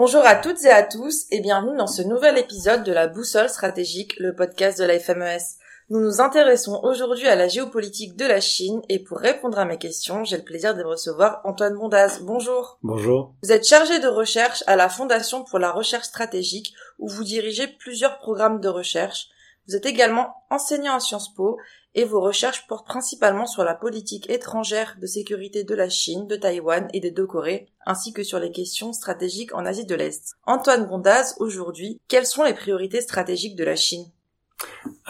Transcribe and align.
Bonjour 0.00 0.24
à 0.24 0.34
toutes 0.34 0.64
et 0.64 0.70
à 0.70 0.82
tous 0.82 1.26
et 1.30 1.40
bienvenue 1.40 1.76
dans 1.76 1.86
ce 1.86 2.00
nouvel 2.00 2.38
épisode 2.38 2.84
de 2.84 2.92
la 2.92 3.06
Boussole 3.06 3.50
stratégique, 3.50 4.18
le 4.18 4.34
podcast 4.34 4.78
de 4.78 4.84
la 4.86 4.98
FMES. 4.98 5.42
Nous 5.90 6.00
nous 6.00 6.22
intéressons 6.22 6.80
aujourd'hui 6.82 7.28
à 7.28 7.36
la 7.36 7.48
géopolitique 7.48 8.16
de 8.16 8.24
la 8.24 8.40
Chine 8.40 8.80
et 8.88 9.00
pour 9.00 9.18
répondre 9.18 9.58
à 9.58 9.66
mes 9.66 9.76
questions, 9.76 10.24
j'ai 10.24 10.38
le 10.38 10.42
plaisir 10.42 10.74
de 10.74 10.82
recevoir 10.82 11.42
Antoine 11.44 11.74
Bondaz. 11.74 12.20
Bonjour. 12.22 12.78
Bonjour. 12.82 13.34
Vous 13.42 13.52
êtes 13.52 13.68
chargé 13.68 13.98
de 13.98 14.08
recherche 14.08 14.64
à 14.66 14.74
la 14.74 14.88
Fondation 14.88 15.44
pour 15.44 15.58
la 15.58 15.70
recherche 15.70 16.06
stratégique 16.06 16.72
où 16.98 17.06
vous 17.06 17.24
dirigez 17.24 17.66
plusieurs 17.66 18.16
programmes 18.16 18.60
de 18.60 18.68
recherche. 18.70 19.28
Vous 19.68 19.76
êtes 19.76 19.84
également 19.84 20.32
enseignant 20.48 20.94
à 20.94 21.00
Sciences 21.00 21.34
Po 21.34 21.58
et 21.94 22.04
vos 22.04 22.20
recherches 22.20 22.66
portent 22.66 22.86
principalement 22.86 23.46
sur 23.46 23.64
la 23.64 23.74
politique 23.74 24.30
étrangère 24.30 24.96
de 25.00 25.06
sécurité 25.06 25.64
de 25.64 25.74
la 25.74 25.88
Chine, 25.88 26.26
de 26.26 26.36
Taïwan 26.36 26.88
et 26.92 27.00
des 27.00 27.10
deux 27.10 27.26
Corées, 27.26 27.68
ainsi 27.86 28.12
que 28.12 28.22
sur 28.22 28.38
les 28.38 28.52
questions 28.52 28.92
stratégiques 28.92 29.54
en 29.54 29.66
Asie 29.66 29.86
de 29.86 29.94
l'Est. 29.94 30.34
Antoine 30.46 30.86
Bondaz, 30.86 31.34
aujourd'hui, 31.38 32.00
quelles 32.08 32.26
sont 32.26 32.44
les 32.44 32.54
priorités 32.54 33.00
stratégiques 33.00 33.56
de 33.56 33.64
la 33.64 33.76
Chine? 33.76 34.10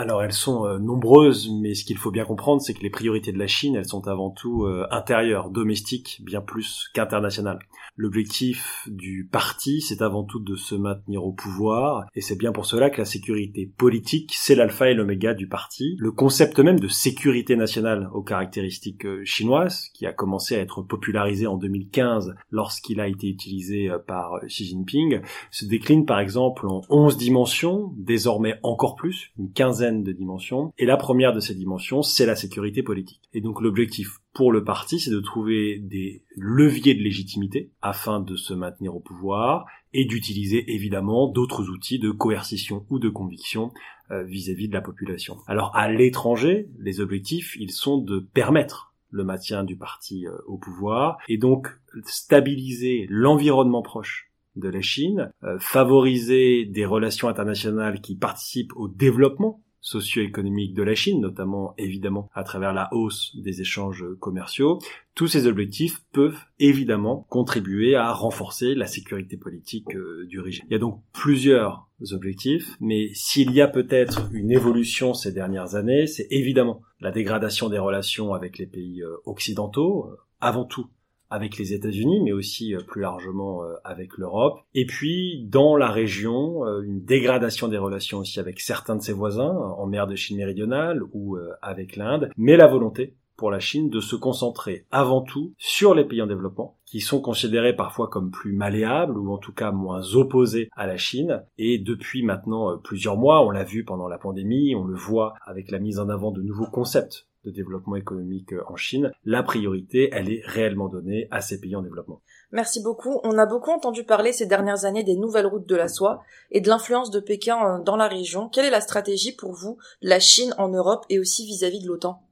Alors 0.01 0.23
elles 0.23 0.33
sont 0.33 0.67
euh, 0.67 0.79
nombreuses, 0.79 1.51
mais 1.61 1.75
ce 1.75 1.85
qu'il 1.85 1.99
faut 1.99 2.11
bien 2.11 2.25
comprendre, 2.25 2.63
c'est 2.63 2.75
que 2.75 2.83
les 2.83 2.91
priorités 2.91 3.33
de 3.33 3.39
la 3.39 3.47
Chine, 3.47 3.77
elles 3.77 3.89
sont 3.89 4.09
avant 4.09 4.31
tout 4.31 4.65
euh, 4.65 4.87
intérieures, 4.91 5.51
domestiques, 5.51 6.23
bien 6.25 6.41
plus 6.41 6.89
qu'internationales. 6.95 7.59
L'objectif 7.97 8.89
du 8.89 9.29
parti, 9.31 9.83
c'est 9.83 10.01
avant 10.01 10.25
tout 10.25 10.41
de 10.41 10.57
se 10.57 10.75
maintenir 10.75 11.25
au 11.25 11.33
pouvoir, 11.33 12.07
et 12.15 12.23
c'est 12.23 12.39
bien 12.39 12.53
pour 12.53 12.65
cela 12.65 12.89
que 12.89 12.99
la 12.99 13.05
sécurité 13.05 13.71
politique, 13.77 14.33
c'est 14.35 14.55
l'alpha 14.55 14.91
et 14.91 14.95
l'oméga 14.95 15.35
du 15.35 15.49
parti. 15.49 15.97
Le 15.99 16.13
concept 16.13 16.59
même 16.61 16.81
de 16.81 16.89
sécurité 16.89 17.57
nationale 17.57 18.09
aux 18.15 18.23
caractéristiques 18.23 19.05
euh, 19.05 19.23
chinoises, 19.25 19.91
qui 19.93 20.07
a 20.07 20.13
commencé 20.13 20.57
à 20.57 20.61
être 20.61 20.83
popularisé 20.83 21.47
en 21.47 21.59
2015 21.59 22.35
lorsqu'il 22.51 23.01
a 23.01 23.09
été 23.09 23.29
utilisé 23.29 23.91
par 24.07 24.41
Xi 24.47 24.65
Jinping, 24.65 25.21
se 25.51 25.67
décline 25.67 26.07
par 26.07 26.21
exemple 26.21 26.67
en 26.67 26.81
11 26.89 27.19
dimensions, 27.19 27.93
désormais 27.99 28.55
encore 28.63 28.95
plus, 28.95 29.33
une 29.41 29.53
quinzaine 29.53 30.03
de 30.03 30.13
dimensions. 30.13 30.73
Et 30.79 30.85
la 30.85 30.97
première 30.97 31.33
de 31.33 31.41
ces 31.41 31.55
dimensions, 31.55 32.03
c'est 32.03 32.27
la 32.27 32.37
sécurité 32.37 32.83
politique. 32.83 33.23
Et 33.33 33.41
donc 33.41 33.61
l'objectif 33.61 34.19
pour 34.35 34.53
le 34.53 34.65
parti, 34.65 35.01
c'est 35.01 35.11
de 35.11 35.21
trouver 35.21 35.79
des 35.79 36.23
leviers 36.37 36.95
de 36.95 37.03
légitimité 37.03 37.73
afin 37.81 38.21
de 38.21 38.37
se 38.37 38.53
maintenir 38.53 38.95
au 38.95 39.01
pouvoir 39.01 39.65
et 39.93 40.05
d'utiliser 40.05 40.73
évidemment 40.73 41.27
d'autres 41.27 41.69
outils 41.71 41.99
de 41.99 42.11
coercition 42.11 42.87
ou 42.91 42.99
de 42.99 43.09
conviction 43.09 43.73
euh, 44.11 44.23
vis-à-vis 44.25 44.69
de 44.69 44.75
la 44.75 44.83
population. 44.83 45.39
Alors 45.47 45.75
à 45.75 45.91
l'étranger, 45.91 46.69
les 46.79 47.01
objectifs, 47.01 47.57
ils 47.59 47.73
sont 47.73 47.99
de 47.99 48.21
permettre 48.21 48.95
le 49.09 49.25
maintien 49.25 49.65
du 49.65 49.77
parti 49.77 50.27
euh, 50.27 50.37
au 50.47 50.59
pouvoir 50.59 51.19
et 51.29 51.39
donc 51.39 51.69
stabiliser 52.05 53.07
l'environnement 53.09 53.83
proche 53.83 54.30
de 54.57 54.69
la 54.69 54.81
Chine, 54.81 55.31
euh, 55.45 55.59
favoriser 55.59 56.65
des 56.65 56.85
relations 56.85 57.29
internationales 57.29 58.01
qui 58.01 58.17
participent 58.17 58.73
au 58.77 58.89
développement 58.89 59.63
socio-économique 59.81 60.75
de 60.75 60.83
la 60.83 60.95
Chine, 60.95 61.21
notamment 61.21 61.75
évidemment 61.79 62.29
à 62.35 62.45
travers 62.45 62.73
la 62.73 62.89
hausse 62.93 63.35
des 63.37 63.61
échanges 63.61 64.05
commerciaux. 64.21 64.79
Tous 65.15 65.27
ces 65.27 65.47
objectifs 65.47 66.03
peuvent 66.13 66.39
évidemment 66.59 67.27
contribuer 67.31 67.95
à 67.95 68.13
renforcer 68.13 68.75
la 68.75 68.87
sécurité 68.87 69.37
politique 69.37 69.95
euh, 69.95 70.27
du 70.27 70.41
régime. 70.41 70.67
Il 70.69 70.73
y 70.73 70.77
a 70.77 70.79
donc 70.79 71.03
plusieurs 71.13 71.89
objectifs, 72.13 72.77
mais 72.81 73.11
s'il 73.15 73.53
y 73.53 73.61
a 73.61 73.69
peut-être 73.69 74.29
une 74.33 74.51
évolution 74.51 75.15
ces 75.15 75.33
dernières 75.33 75.75
années, 75.75 76.07
c'est 76.07 76.27
évidemment 76.31 76.83
la 77.01 77.11
dégradation 77.11 77.69
des 77.69 77.79
relations 77.79 78.35
avec 78.35 78.59
les 78.59 78.67
pays 78.67 79.03
euh, 79.03 79.17
occidentaux, 79.25 80.11
avant 80.41 80.65
tout 80.65 80.89
avec 81.31 81.57
les 81.57 81.73
États-Unis, 81.73 82.21
mais 82.23 82.33
aussi 82.33 82.75
euh, 82.75 82.81
plus 82.81 83.01
largement 83.01 83.63
euh, 83.63 83.75
avec 83.85 84.19
l'Europe. 84.19 84.61
Et 84.75 84.85
puis, 84.85 85.47
dans 85.49 85.77
la 85.77 85.91
région, 85.91 86.67
euh, 86.67 86.83
une 86.83 87.05
dégradation 87.05 87.69
des 87.69 87.79
relations 87.79 88.19
aussi 88.19 88.41
avec 88.41 88.61
certains 88.61 88.97
de 88.97 89.03
ses 89.03 89.13
voisins, 89.13 89.57
en 89.57 89.87
mer 89.87 90.07
de 90.07 90.17
Chine 90.17 90.37
méridionale 90.37 91.03
ou 91.13 91.37
avec 91.63 91.97
l'Inde, 91.97 92.31
mais 92.37 92.57
la 92.57 92.67
volonté 92.67 93.15
pour 93.37 93.51
la 93.51 93.61
Chine 93.61 93.89
de 93.89 94.01
se 94.01 94.17
concentrer 94.17 94.87
avant 94.91 95.23
tout 95.23 95.55
sur 95.57 95.95
les 95.95 96.05
pays 96.05 96.21
en 96.21 96.27
développement, 96.27 96.79
qui 96.85 97.01
sont 97.01 97.21
considérés 97.21 97.75
parfois 97.75 98.09
comme 98.09 98.31
plus 98.31 98.53
malléables 98.53 99.19
ou 99.19 99.33
en 99.33 99.39
tout 99.39 99.53
cas 99.53 99.71
moins 99.71 100.15
opposés 100.15 100.69
à 100.73 100.87
la 100.87 100.97
Chine. 100.97 101.45
Et 101.57 101.79
depuis 101.79 102.23
maintenant 102.23 102.77
plusieurs 102.79 103.17
mois, 103.17 103.47
on 103.47 103.51
l'a 103.51 103.65
vu 103.65 103.85
pendant 103.85 104.09
la 104.09 104.19
pandémie, 104.19 104.75
on 104.75 104.85
le 104.85 104.97
voit 104.97 105.35
avec 105.47 105.71
la 105.71 105.79
mise 105.79 105.99
en 105.99 106.09
avant 106.09 106.33
de 106.33 106.43
nouveaux 106.43 106.71
concepts 106.71 107.30
de 107.45 107.51
développement 107.51 107.97
économique 107.97 108.53
euh, 108.53 108.63
en 108.69 108.77
Chine, 108.77 109.13
la 109.25 109.43
priorité, 109.43 110.11
elle 110.13 110.31
est 110.31 110.43
réellement 110.45 110.89
donnée 110.89 111.29
à 111.31 111.41
ces 111.41 111.61
pays 111.61 111.77
en 111.77 111.83
développement. 111.83 112.21
Merci 112.53 112.83
beaucoup. 112.83 113.21
On 113.23 113.39
a 113.39 113.47
beaucoup 113.47 113.71
entendu 113.71 114.05
parler 114.05 114.33
ces 114.33 114.47
dernières 114.47 114.85
années 114.85 115.05
des 115.05 115.17
nouvelles 115.17 115.47
routes 115.47 115.69
de 115.69 115.77
la 115.77 115.89
soie 115.89 116.23
et 116.51 116.61
de 116.61 116.69
l'influence 116.69 117.11
de 117.11 117.21
Pékin 117.21 117.59
euh, 117.65 117.83
dans 117.83 117.97
la 117.97 118.09
région. 118.09 118.49
Quelle 118.49 118.67
est 118.67 118.71
la 118.71 118.81
stratégie 118.81 119.35
pour 119.35 119.53
vous 119.53 119.79
de 120.03 120.09
la 120.09 120.21
Chine 120.21 120.55
en 120.59 120.69
Europe 120.69 121.05
et 121.09 121.19
aussi 121.19 121.47
vis-à-vis 121.47 121.81
de 121.81 121.89
l'OTAN? 121.89 122.23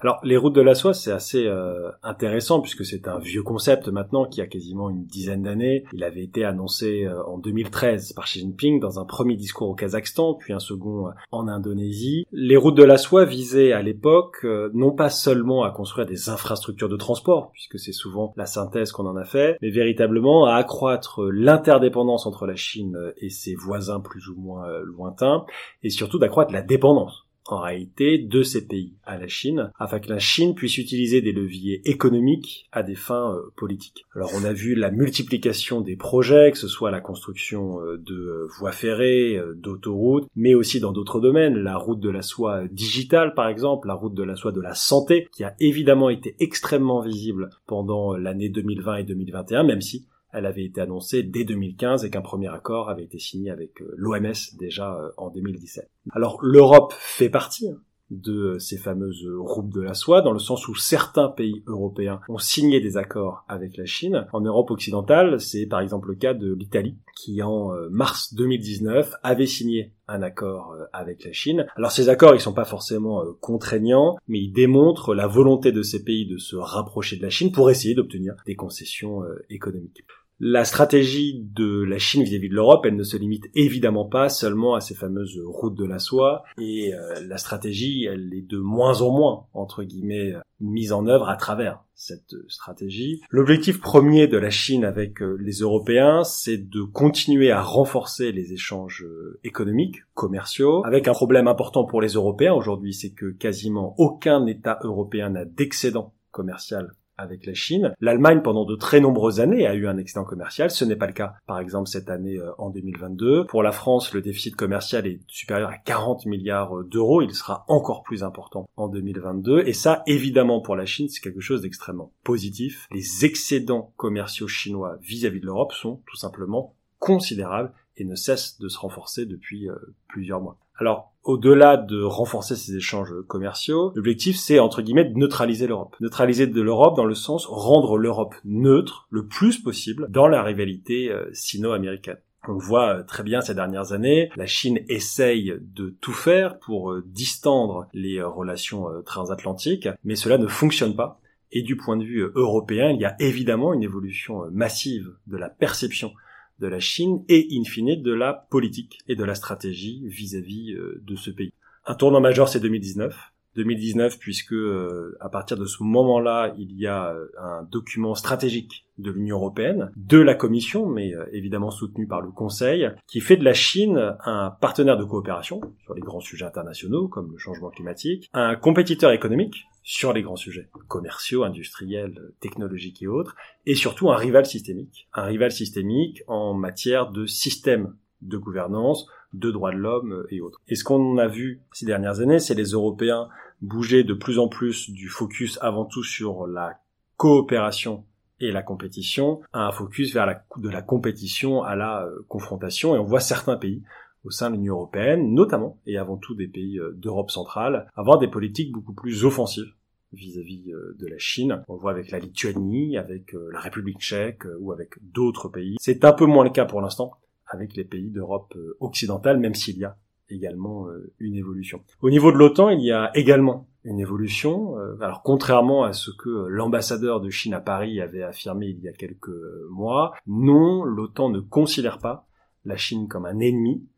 Alors 0.00 0.20
les 0.22 0.36
routes 0.36 0.54
de 0.54 0.60
la 0.60 0.76
soie, 0.76 0.94
c'est 0.94 1.10
assez 1.10 1.46
euh, 1.46 1.90
intéressant 2.04 2.60
puisque 2.60 2.84
c'est 2.84 3.08
un 3.08 3.18
vieux 3.18 3.42
concept 3.42 3.88
maintenant 3.88 4.26
qui 4.26 4.40
a 4.40 4.46
quasiment 4.46 4.90
une 4.90 5.04
dizaine 5.04 5.42
d'années. 5.42 5.82
Il 5.92 6.04
avait 6.04 6.22
été 6.22 6.44
annoncé 6.44 7.04
euh, 7.04 7.20
en 7.24 7.38
2013 7.38 8.12
par 8.12 8.26
Xi 8.26 8.40
Jinping 8.40 8.78
dans 8.78 9.00
un 9.00 9.04
premier 9.04 9.34
discours 9.34 9.68
au 9.68 9.74
Kazakhstan, 9.74 10.34
puis 10.34 10.52
un 10.52 10.60
second 10.60 11.08
euh, 11.08 11.12
en 11.32 11.48
Indonésie. 11.48 12.26
Les 12.30 12.56
routes 12.56 12.76
de 12.76 12.84
la 12.84 12.96
soie 12.96 13.24
visaient 13.24 13.72
à 13.72 13.82
l'époque 13.82 14.46
non 14.72 14.92
pas 14.92 15.10
seulement 15.10 15.64
à 15.64 15.70
construire 15.70 16.06
des 16.06 16.28
infrastructures 16.28 16.88
de 16.88 16.96
transport, 16.96 17.50
puisque 17.52 17.78
c'est 17.78 17.92
souvent 17.92 18.32
la 18.36 18.46
synthèse 18.46 18.92
qu'on 18.92 19.06
en 19.06 19.16
a 19.16 19.24
fait, 19.24 19.56
mais 19.62 19.70
véritablement 19.70 20.46
à 20.46 20.54
accroître 20.54 21.24
l'interdépendance 21.24 22.26
entre 22.26 22.46
la 22.46 22.54
Chine 22.54 22.96
et 23.16 23.30
ses 23.30 23.54
voisins 23.54 24.00
plus 24.00 24.28
ou 24.28 24.36
moins 24.36 24.66
lointains, 24.84 25.44
et 25.82 25.90
surtout 25.90 26.18
d'accroître 26.18 26.52
la 26.52 26.62
dépendance 26.62 27.27
en 27.48 27.60
réalité 27.60 28.18
de 28.18 28.42
ces 28.42 28.66
pays 28.66 28.94
à 29.04 29.18
la 29.18 29.26
Chine, 29.26 29.70
afin 29.78 29.98
que 29.98 30.10
la 30.10 30.18
Chine 30.18 30.54
puisse 30.54 30.78
utiliser 30.78 31.20
des 31.20 31.32
leviers 31.32 31.80
économiques 31.84 32.68
à 32.72 32.82
des 32.82 32.94
fins 32.94 33.34
euh, 33.34 33.52
politiques. 33.56 34.04
Alors 34.14 34.30
on 34.34 34.44
a 34.44 34.52
vu 34.52 34.74
la 34.74 34.90
multiplication 34.90 35.80
des 35.80 35.96
projets, 35.96 36.52
que 36.52 36.58
ce 36.58 36.68
soit 36.68 36.90
la 36.90 37.00
construction 37.00 37.80
euh, 37.80 37.96
de 37.96 38.14
euh, 38.14 38.48
voies 38.58 38.72
ferrées, 38.72 39.40
d'autoroutes, 39.56 40.28
mais 40.36 40.54
aussi 40.54 40.78
dans 40.78 40.92
d'autres 40.92 41.20
domaines, 41.20 41.56
la 41.58 41.76
route 41.76 42.00
de 42.00 42.10
la 42.10 42.22
soie 42.22 42.68
digitale 42.70 43.34
par 43.34 43.48
exemple, 43.48 43.88
la 43.88 43.94
route 43.94 44.14
de 44.14 44.22
la 44.22 44.36
soie 44.36 44.52
de 44.52 44.60
la 44.60 44.74
santé, 44.74 45.28
qui 45.32 45.44
a 45.44 45.54
évidemment 45.58 46.10
été 46.10 46.36
extrêmement 46.40 47.00
visible 47.00 47.48
pendant 47.66 48.14
l'année 48.14 48.50
2020 48.50 48.96
et 48.96 49.04
2021, 49.04 49.64
même 49.64 49.80
si 49.80 50.06
elle 50.32 50.46
avait 50.46 50.64
été 50.64 50.80
annoncée 50.80 51.22
dès 51.22 51.44
2015 51.44 52.04
et 52.04 52.10
qu'un 52.10 52.20
premier 52.20 52.48
accord 52.48 52.90
avait 52.90 53.04
été 53.04 53.18
signé 53.18 53.50
avec 53.50 53.80
euh, 53.80 53.94
l'OMS 53.96 54.56
déjà 54.58 54.94
euh, 54.94 55.10
en 55.16 55.30
2017. 55.30 55.88
Alors 56.12 56.38
l'Europe 56.42 56.92
fait 56.98 57.30
partie 57.30 57.70
hein, 57.70 57.80
de 58.10 58.58
ces 58.58 58.78
fameuses 58.78 59.28
routes 59.38 59.70
de 59.70 59.80
la 59.80 59.94
soie, 59.94 60.22
dans 60.22 60.32
le 60.32 60.38
sens 60.38 60.68
où 60.68 60.74
certains 60.74 61.28
pays 61.28 61.62
européens 61.66 62.20
ont 62.28 62.38
signé 62.38 62.80
des 62.80 62.96
accords 62.96 63.44
avec 63.48 63.76
la 63.76 63.84
Chine. 63.84 64.26
En 64.32 64.40
Europe 64.40 64.70
occidentale, 64.70 65.40
c'est 65.40 65.66
par 65.66 65.80
exemple 65.80 66.08
le 66.08 66.14
cas 66.14 66.34
de 66.34 66.54
l'Italie, 66.54 66.96
qui 67.16 67.42
en 67.42 67.74
euh, 67.74 67.88
mars 67.90 68.34
2019 68.34 69.14
avait 69.22 69.46
signé 69.46 69.92
un 70.06 70.22
accord 70.22 70.74
avec 70.92 71.24
la 71.24 71.32
Chine. 71.32 71.66
Alors 71.76 71.92
ces 71.92 72.08
accords, 72.08 72.34
ils 72.34 72.40
sont 72.40 72.54
pas 72.54 72.64
forcément 72.64 73.22
contraignants, 73.40 74.16
mais 74.26 74.38
ils 74.38 74.52
démontrent 74.52 75.14
la 75.14 75.26
volonté 75.26 75.70
de 75.70 75.82
ces 75.82 76.02
pays 76.02 76.26
de 76.26 76.38
se 76.38 76.56
rapprocher 76.56 77.16
de 77.16 77.22
la 77.22 77.30
Chine 77.30 77.52
pour 77.52 77.70
essayer 77.70 77.94
d'obtenir 77.94 78.34
des 78.46 78.56
concessions 78.56 79.22
économiques. 79.50 80.02
La 80.40 80.64
stratégie 80.64 81.40
de 81.52 81.82
la 81.82 81.98
Chine 81.98 82.22
vis-à-vis 82.22 82.48
de 82.48 82.54
l'Europe, 82.54 82.86
elle 82.86 82.94
ne 82.94 83.02
se 83.02 83.16
limite 83.16 83.46
évidemment 83.56 84.04
pas 84.04 84.28
seulement 84.28 84.76
à 84.76 84.80
ces 84.80 84.94
fameuses 84.94 85.40
routes 85.44 85.76
de 85.76 85.84
la 85.84 85.98
soie, 85.98 86.44
et 86.60 86.94
euh, 86.94 87.26
la 87.26 87.38
stratégie, 87.38 88.04
elle 88.04 88.32
est 88.32 88.46
de 88.48 88.58
moins 88.58 89.02
en 89.02 89.10
moins, 89.10 89.46
entre 89.52 89.82
guillemets, 89.82 90.34
mise 90.60 90.92
en 90.92 91.06
œuvre 91.08 91.28
à 91.28 91.34
travers 91.34 91.82
cette 91.96 92.36
stratégie. 92.46 93.20
L'objectif 93.30 93.80
premier 93.80 94.28
de 94.28 94.38
la 94.38 94.50
Chine 94.50 94.84
avec 94.84 95.20
euh, 95.22 95.36
les 95.40 95.58
Européens, 95.58 96.22
c'est 96.22 96.58
de 96.58 96.82
continuer 96.82 97.50
à 97.50 97.60
renforcer 97.60 98.30
les 98.30 98.52
échanges 98.52 99.02
euh, 99.04 99.40
économiques, 99.42 100.04
commerciaux, 100.14 100.84
avec 100.86 101.08
un 101.08 101.14
problème 101.14 101.48
important 101.48 101.84
pour 101.84 102.00
les 102.00 102.12
Européens 102.12 102.54
aujourd'hui, 102.54 102.94
c'est 102.94 103.10
que 103.10 103.26
quasiment 103.26 103.96
aucun 103.98 104.46
État 104.46 104.78
européen 104.84 105.30
n'a 105.30 105.44
d'excédent 105.44 106.14
commercial 106.30 106.92
avec 107.18 107.44
la 107.44 107.54
Chine. 107.54 107.92
L'Allemagne, 108.00 108.40
pendant 108.42 108.64
de 108.64 108.76
très 108.76 109.00
nombreuses 109.00 109.40
années, 109.40 109.66
a 109.66 109.74
eu 109.74 109.86
un 109.86 109.98
excédent 109.98 110.24
commercial. 110.24 110.70
Ce 110.70 110.84
n'est 110.84 110.96
pas 110.96 111.06
le 111.06 111.12
cas, 111.12 111.34
par 111.46 111.58
exemple, 111.58 111.88
cette 111.88 112.08
année 112.08 112.36
euh, 112.36 112.52
en 112.58 112.70
2022. 112.70 113.46
Pour 113.46 113.62
la 113.62 113.72
France, 113.72 114.14
le 114.14 114.22
déficit 114.22 114.56
commercial 114.56 115.06
est 115.06 115.20
supérieur 115.26 115.70
à 115.70 115.76
40 115.76 116.26
milliards 116.26 116.84
d'euros. 116.84 117.20
Il 117.22 117.34
sera 117.34 117.64
encore 117.68 118.02
plus 118.02 118.22
important 118.22 118.68
en 118.76 118.88
2022. 118.88 119.64
Et 119.66 119.72
ça, 119.72 120.02
évidemment, 120.06 120.60
pour 120.60 120.76
la 120.76 120.86
Chine, 120.86 121.08
c'est 121.08 121.20
quelque 121.20 121.40
chose 121.40 121.62
d'extrêmement 121.62 122.12
positif. 122.24 122.86
Les 122.92 123.24
excédents 123.24 123.92
commerciaux 123.96 124.48
chinois 124.48 124.96
vis-à-vis 125.02 125.40
de 125.40 125.46
l'Europe 125.46 125.72
sont 125.72 126.00
tout 126.06 126.16
simplement 126.16 126.74
considérables 126.98 127.72
et 127.96 128.04
ne 128.04 128.14
cessent 128.14 128.58
de 128.58 128.68
se 128.68 128.78
renforcer 128.78 129.26
depuis 129.26 129.68
euh, 129.68 129.74
plusieurs 130.08 130.40
mois. 130.40 130.58
Alors, 130.78 131.12
au-delà 131.24 131.76
de 131.76 132.00
renforcer 132.00 132.54
ces 132.54 132.76
échanges 132.76 133.12
commerciaux, 133.26 133.92
l'objectif 133.96 134.36
c'est 134.36 134.60
entre 134.60 134.80
guillemets 134.80 135.04
de 135.04 135.18
neutraliser 135.18 135.66
l'Europe. 135.66 135.96
Neutraliser 136.00 136.46
de 136.46 136.60
l'Europe 136.62 136.96
dans 136.96 137.04
le 137.04 137.16
sens 137.16 137.46
rendre 137.46 137.98
l'Europe 137.98 138.36
neutre 138.44 139.08
le 139.10 139.26
plus 139.26 139.58
possible 139.58 140.06
dans 140.08 140.28
la 140.28 140.42
rivalité 140.42 141.10
euh, 141.10 141.28
sino-américaine. 141.32 142.18
On 142.46 142.56
voit 142.56 142.98
euh, 142.98 143.02
très 143.02 143.24
bien 143.24 143.40
ces 143.40 143.56
dernières 143.56 143.92
années, 143.92 144.30
la 144.36 144.46
Chine 144.46 144.78
essaye 144.88 145.52
de 145.60 145.96
tout 146.00 146.12
faire 146.12 146.60
pour 146.60 146.92
euh, 146.92 147.02
distendre 147.06 147.88
les 147.92 148.22
relations 148.22 148.86
transatlantiques, 149.04 149.88
mais 150.04 150.14
cela 150.14 150.38
ne 150.38 150.46
fonctionne 150.46 150.94
pas. 150.94 151.20
Et 151.50 151.62
du 151.62 151.76
point 151.76 151.96
de 151.96 152.04
vue 152.04 152.30
européen, 152.36 152.90
il 152.90 153.00
y 153.00 153.04
a 153.04 153.16
évidemment 153.18 153.74
une 153.74 153.82
évolution 153.82 154.44
massive 154.52 155.10
de 155.26 155.36
la 155.36 155.48
perception 155.48 156.12
de 156.58 156.66
la 156.66 156.80
Chine 156.80 157.24
et 157.28 157.48
in 157.52 157.64
fine 157.64 158.00
de 158.00 158.12
la 158.12 158.46
politique 158.50 158.98
et 159.08 159.16
de 159.16 159.24
la 159.24 159.34
stratégie 159.34 160.02
vis-à-vis 160.06 160.72
euh, 160.72 161.00
de 161.06 161.16
ce 161.16 161.30
pays. 161.30 161.52
Un 161.86 161.94
tournant 161.94 162.20
majeur 162.20 162.48
c'est 162.48 162.60
2019. 162.60 163.16
2019 163.56 164.18
puisque 164.18 164.52
euh, 164.52 165.16
à 165.20 165.28
partir 165.28 165.56
de 165.56 165.64
ce 165.64 165.82
moment-là, 165.82 166.54
il 166.58 166.78
y 166.78 166.86
a 166.86 167.12
euh, 167.12 167.26
un 167.40 167.62
document 167.64 168.14
stratégique 168.14 168.86
de 168.98 169.10
l'Union 169.10 169.36
européenne, 169.36 169.90
de 169.96 170.18
la 170.18 170.34
Commission, 170.34 170.86
mais 170.86 171.12
évidemment 171.32 171.70
soutenu 171.70 172.06
par 172.08 172.20
le 172.20 172.30
Conseil, 172.30 172.90
qui 173.06 173.20
fait 173.20 173.36
de 173.36 173.44
la 173.44 173.54
Chine 173.54 174.16
un 174.24 174.50
partenaire 174.50 174.96
de 174.96 175.04
coopération 175.04 175.60
sur 175.84 175.94
les 175.94 176.00
grands 176.00 176.20
sujets 176.20 176.44
internationaux 176.44 177.06
comme 177.06 177.30
le 177.30 177.38
changement 177.38 177.70
climatique, 177.70 178.28
un 178.32 178.56
compétiteur 178.56 179.12
économique 179.12 179.66
sur 179.88 180.12
les 180.12 180.20
grands 180.20 180.36
sujets 180.36 180.68
commerciaux, 180.86 181.44
industriels, 181.44 182.34
technologiques 182.40 183.02
et 183.02 183.06
autres, 183.06 183.34
et 183.64 183.74
surtout 183.74 184.10
un 184.10 184.16
rival 184.16 184.44
systémique. 184.44 185.08
Un 185.14 185.22
rival 185.22 185.50
systémique 185.50 186.22
en 186.26 186.52
matière 186.52 187.10
de 187.10 187.24
système 187.24 187.96
de 188.20 188.36
gouvernance, 188.36 189.06
de 189.32 189.50
droits 189.50 189.72
de 189.72 189.78
l'homme 189.78 190.26
et 190.28 190.42
autres. 190.42 190.60
Et 190.68 190.74
ce 190.74 190.84
qu'on 190.84 191.16
a 191.16 191.26
vu 191.26 191.62
ces 191.72 191.86
dernières 191.86 192.20
années, 192.20 192.38
c'est 192.38 192.54
les 192.54 192.72
Européens 192.72 193.30
bouger 193.62 194.04
de 194.04 194.12
plus 194.12 194.38
en 194.38 194.48
plus 194.48 194.90
du 194.90 195.08
focus 195.08 195.58
avant 195.62 195.86
tout 195.86 196.04
sur 196.04 196.46
la 196.46 196.80
coopération 197.16 198.04
et 198.40 198.52
la 198.52 198.62
compétition 198.62 199.40
à 199.54 199.68
un 199.68 199.72
focus 199.72 200.12
vers 200.12 200.42
de 200.58 200.68
la 200.68 200.82
compétition 200.82 201.62
à 201.62 201.76
la 201.76 202.04
euh, 202.04 202.26
confrontation. 202.28 202.94
Et 202.94 202.98
on 202.98 203.04
voit 203.04 203.20
certains 203.20 203.56
pays 203.56 203.82
au 204.24 204.30
sein 204.30 204.50
de 204.50 204.56
l'Union 204.56 204.74
européenne, 204.74 205.32
notamment 205.32 205.80
et 205.86 205.96
avant 205.96 206.18
tout 206.18 206.34
des 206.34 206.46
pays 206.46 206.78
euh, 206.78 206.92
d'Europe 206.94 207.30
centrale, 207.30 207.88
avoir 207.96 208.18
des 208.18 208.28
politiques 208.28 208.70
beaucoup 208.70 208.92
plus 208.92 209.24
offensives 209.24 209.72
vis-à-vis 210.12 210.72
euh, 210.72 210.96
de 210.98 211.06
la 211.06 211.18
Chine. 211.18 211.62
On 211.68 211.76
voit 211.76 211.90
avec 211.90 212.10
la 212.10 212.18
Lituanie, 212.18 212.96
avec 212.96 213.34
euh, 213.34 213.50
la 213.52 213.60
République 213.60 214.00
tchèque 214.00 214.46
euh, 214.46 214.56
ou 214.60 214.72
avec 214.72 214.94
d'autres 215.02 215.48
pays. 215.48 215.76
C'est 215.80 216.04
un 216.04 216.12
peu 216.12 216.26
moins 216.26 216.44
le 216.44 216.50
cas 216.50 216.64
pour 216.64 216.80
l'instant 216.80 217.12
avec 217.46 217.76
les 217.76 217.84
pays 217.84 218.10
d'Europe 218.10 218.54
occidentale, 218.78 219.38
même 219.38 219.54
s'il 219.54 219.78
y 219.78 219.84
a 219.86 219.96
également 220.28 220.86
une 221.18 221.34
évolution. 221.34 221.82
Au 222.02 222.10
niveau 222.10 222.30
de 222.30 222.36
l'OTAN, 222.36 222.68
il 222.68 222.84
y 222.84 222.92
a 222.92 223.10
également 223.14 223.70
une 223.84 224.00
évolution. 224.00 224.76
Alors 225.00 225.22
contrairement 225.22 225.84
à 225.84 225.94
ce 225.94 226.10
que 226.10 226.28
l'ambassadeur 226.28 227.22
de 227.22 227.30
Chine 227.30 227.54
à 227.54 227.62
Paris 227.62 228.02
avait 228.02 228.22
affirmé 228.22 228.66
il 228.66 228.80
y 228.80 228.88
a 228.88 228.92
quelques 228.92 229.32
mois, 229.70 230.12
non, 230.26 230.84
l'OTAN 230.84 231.30
ne 231.30 231.40
considère 231.40 232.00
pas 232.00 232.28
la 232.66 232.76
Chine 232.76 233.08
comme 233.08 233.24
un 233.24 233.38
ennemi, 233.38 233.88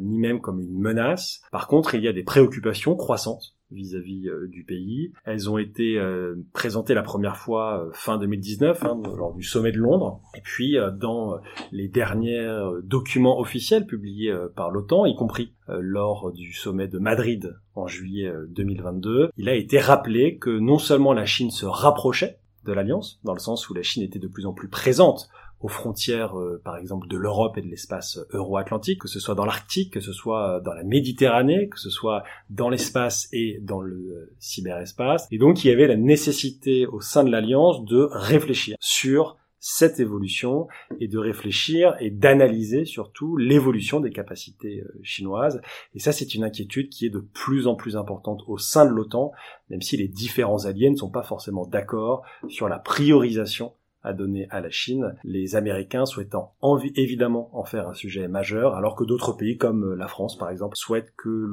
ni 0.00 0.20
même 0.20 0.40
comme 0.40 0.60
une 0.60 0.78
menace. 0.78 1.42
Par 1.50 1.66
contre, 1.66 1.96
il 1.96 2.04
y 2.04 2.08
a 2.08 2.12
des 2.12 2.22
préoccupations 2.22 2.94
croissantes 2.94 3.56
vis-à-vis 3.72 4.28
euh, 4.28 4.46
du 4.48 4.64
pays. 4.64 5.12
Elles 5.24 5.50
ont 5.50 5.58
été 5.58 5.98
euh, 5.98 6.36
présentées 6.52 6.94
la 6.94 7.02
première 7.02 7.36
fois 7.36 7.84
euh, 7.84 7.90
fin 7.92 8.18
2019 8.18 8.84
hein, 8.84 9.02
lors 9.16 9.34
du 9.34 9.42
sommet 9.42 9.72
de 9.72 9.78
Londres, 9.78 10.20
et 10.36 10.40
puis 10.42 10.76
dans 10.98 11.38
les 11.70 11.88
derniers 11.88 12.46
documents 12.84 13.38
officiels 13.40 13.86
publiés 13.86 14.34
par 14.54 14.70
l'OTAN, 14.70 15.06
y 15.06 15.14
compris 15.14 15.52
lors 15.68 16.32
du 16.32 16.52
sommet 16.52 16.88
de 16.88 16.98
Madrid 16.98 17.56
en 17.74 17.86
juillet 17.86 18.32
2022, 18.48 19.30
il 19.36 19.48
a 19.48 19.54
été 19.54 19.78
rappelé 19.78 20.36
que 20.36 20.50
non 20.50 20.78
seulement 20.78 21.12
la 21.12 21.26
Chine 21.26 21.50
se 21.50 21.66
rapprochait 21.66 22.38
de 22.64 22.72
l'Alliance, 22.72 23.20
dans 23.24 23.32
le 23.32 23.40
sens 23.40 23.68
où 23.68 23.74
la 23.74 23.82
Chine 23.82 24.02
était 24.02 24.18
de 24.18 24.28
plus 24.28 24.46
en 24.46 24.52
plus 24.52 24.68
présente 24.68 25.28
aux 25.62 25.68
frontières, 25.68 26.38
euh, 26.38 26.60
par 26.64 26.76
exemple, 26.76 27.06
de 27.08 27.16
l'Europe 27.16 27.56
et 27.56 27.62
de 27.62 27.68
l'espace 27.68 28.18
euro-atlantique, 28.30 29.00
que 29.00 29.08
ce 29.08 29.20
soit 29.20 29.34
dans 29.34 29.44
l'Arctique, 29.44 29.92
que 29.92 30.00
ce 30.00 30.12
soit 30.12 30.60
dans 30.60 30.74
la 30.74 30.82
Méditerranée, 30.82 31.68
que 31.68 31.78
ce 31.78 31.90
soit 31.90 32.24
dans 32.50 32.68
l'espace 32.68 33.28
et 33.32 33.58
dans 33.62 33.80
le 33.80 33.94
euh, 33.94 34.34
cyberespace. 34.38 35.28
Et 35.30 35.38
donc, 35.38 35.64
il 35.64 35.68
y 35.68 35.70
avait 35.70 35.86
la 35.86 35.96
nécessité 35.96 36.86
au 36.86 37.00
sein 37.00 37.22
de 37.24 37.30
l'Alliance 37.30 37.84
de 37.84 38.08
réfléchir 38.10 38.76
sur 38.80 39.36
cette 39.64 40.00
évolution 40.00 40.66
et 40.98 41.06
de 41.06 41.18
réfléchir 41.18 41.94
et 42.00 42.10
d'analyser 42.10 42.84
surtout 42.84 43.36
l'évolution 43.36 44.00
des 44.00 44.10
capacités 44.10 44.80
euh, 44.80 44.98
chinoises. 45.04 45.62
Et 45.94 46.00
ça, 46.00 46.10
c'est 46.10 46.34
une 46.34 46.42
inquiétude 46.42 46.88
qui 46.88 47.06
est 47.06 47.10
de 47.10 47.20
plus 47.20 47.68
en 47.68 47.76
plus 47.76 47.96
importante 47.96 48.42
au 48.48 48.58
sein 48.58 48.84
de 48.84 48.90
l'OTAN, 48.90 49.30
même 49.70 49.80
si 49.80 49.96
les 49.96 50.08
différents 50.08 50.64
alliés 50.64 50.90
ne 50.90 50.96
sont 50.96 51.10
pas 51.10 51.22
forcément 51.22 51.64
d'accord 51.64 52.24
sur 52.48 52.68
la 52.68 52.80
priorisation 52.80 53.74
à 54.02 54.12
donner 54.12 54.46
à 54.50 54.60
la 54.60 54.70
Chine, 54.70 55.14
les 55.24 55.56
Américains 55.56 56.06
souhaitant 56.06 56.54
évidemment 56.96 57.50
en 57.52 57.64
faire 57.64 57.88
un 57.88 57.94
sujet 57.94 58.28
majeur, 58.28 58.74
alors 58.74 58.96
que 58.96 59.04
d'autres 59.04 59.32
pays 59.32 59.56
comme 59.56 59.92
euh, 59.92 59.94
la 59.94 60.08
France 60.08 60.36
par 60.36 60.50
exemple 60.50 60.76
souhaitent 60.76 61.12
que 61.16 61.46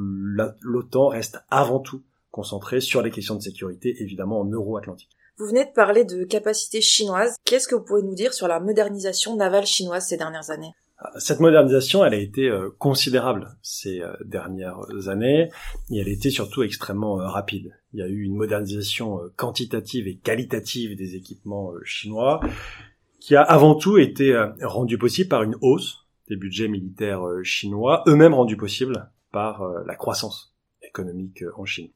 l'OTAN 0.62 1.08
reste 1.08 1.40
avant 1.50 1.80
tout 1.80 2.04
concentré 2.32 2.80
sur 2.80 3.02
les 3.02 3.12
questions 3.12 3.36
de 3.36 3.42
sécurité, 3.42 3.96
évidemment 4.02 4.40
en 4.40 4.46
euro-atlantique. 4.46 5.10
Vous 5.38 5.48
venez 5.48 5.66
de 5.66 5.72
parler 5.72 6.04
de 6.04 6.26
capacités 6.26 6.82
chinoises. 6.82 7.36
Qu'est-ce 7.46 7.68
que 7.68 7.76
vous 7.76 7.84
pouvez 7.84 8.04
nous 8.04 8.14
dire 8.14 8.34
sur 8.34 8.48
la 8.48 8.60
modernisation 8.60 9.36
navale 9.36 9.66
chinoise 9.66 10.06
ces 10.06 10.18
dernières 10.18 10.50
années? 10.50 10.74
Cette 11.18 11.40
modernisation, 11.40 12.04
elle 12.04 12.14
a 12.14 12.18
été 12.18 12.50
euh, 12.50 12.70
considérable 12.78 13.56
ces 13.62 14.02
euh, 14.02 14.14
dernières 14.26 15.08
années 15.08 15.50
et 15.90 15.98
elle 15.98 16.08
a 16.08 16.12
été 16.12 16.30
surtout 16.30 16.64
extrêmement 16.64 17.22
euh, 17.22 17.28
rapide. 17.28 17.74
Il 17.94 18.00
y 18.00 18.04
a 18.04 18.08
eu 18.08 18.24
une 18.24 18.36
modernisation 18.36 19.20
quantitative 19.36 20.08
et 20.08 20.18
qualitative 20.18 20.96
des 20.98 21.16
équipements 21.16 21.72
chinois 21.84 22.42
qui 23.20 23.36
a 23.36 23.42
avant 23.42 23.76
tout 23.76 23.98
été 23.98 24.38
rendue 24.62 25.00
possible 25.00 25.28
par 25.28 25.44
une 25.44 25.56
hausse 25.62 26.06
des 26.30 26.36
budgets 26.36 26.68
militaires 26.68 27.24
chinois, 27.42 28.04
eux-mêmes 28.08 28.36
rendus 28.36 28.58
possibles 28.58 29.10
par 29.32 29.68
la 29.88 29.96
croissance 29.96 30.56
économique 30.84 31.44
en 31.58 31.66
Chine. 31.66 31.90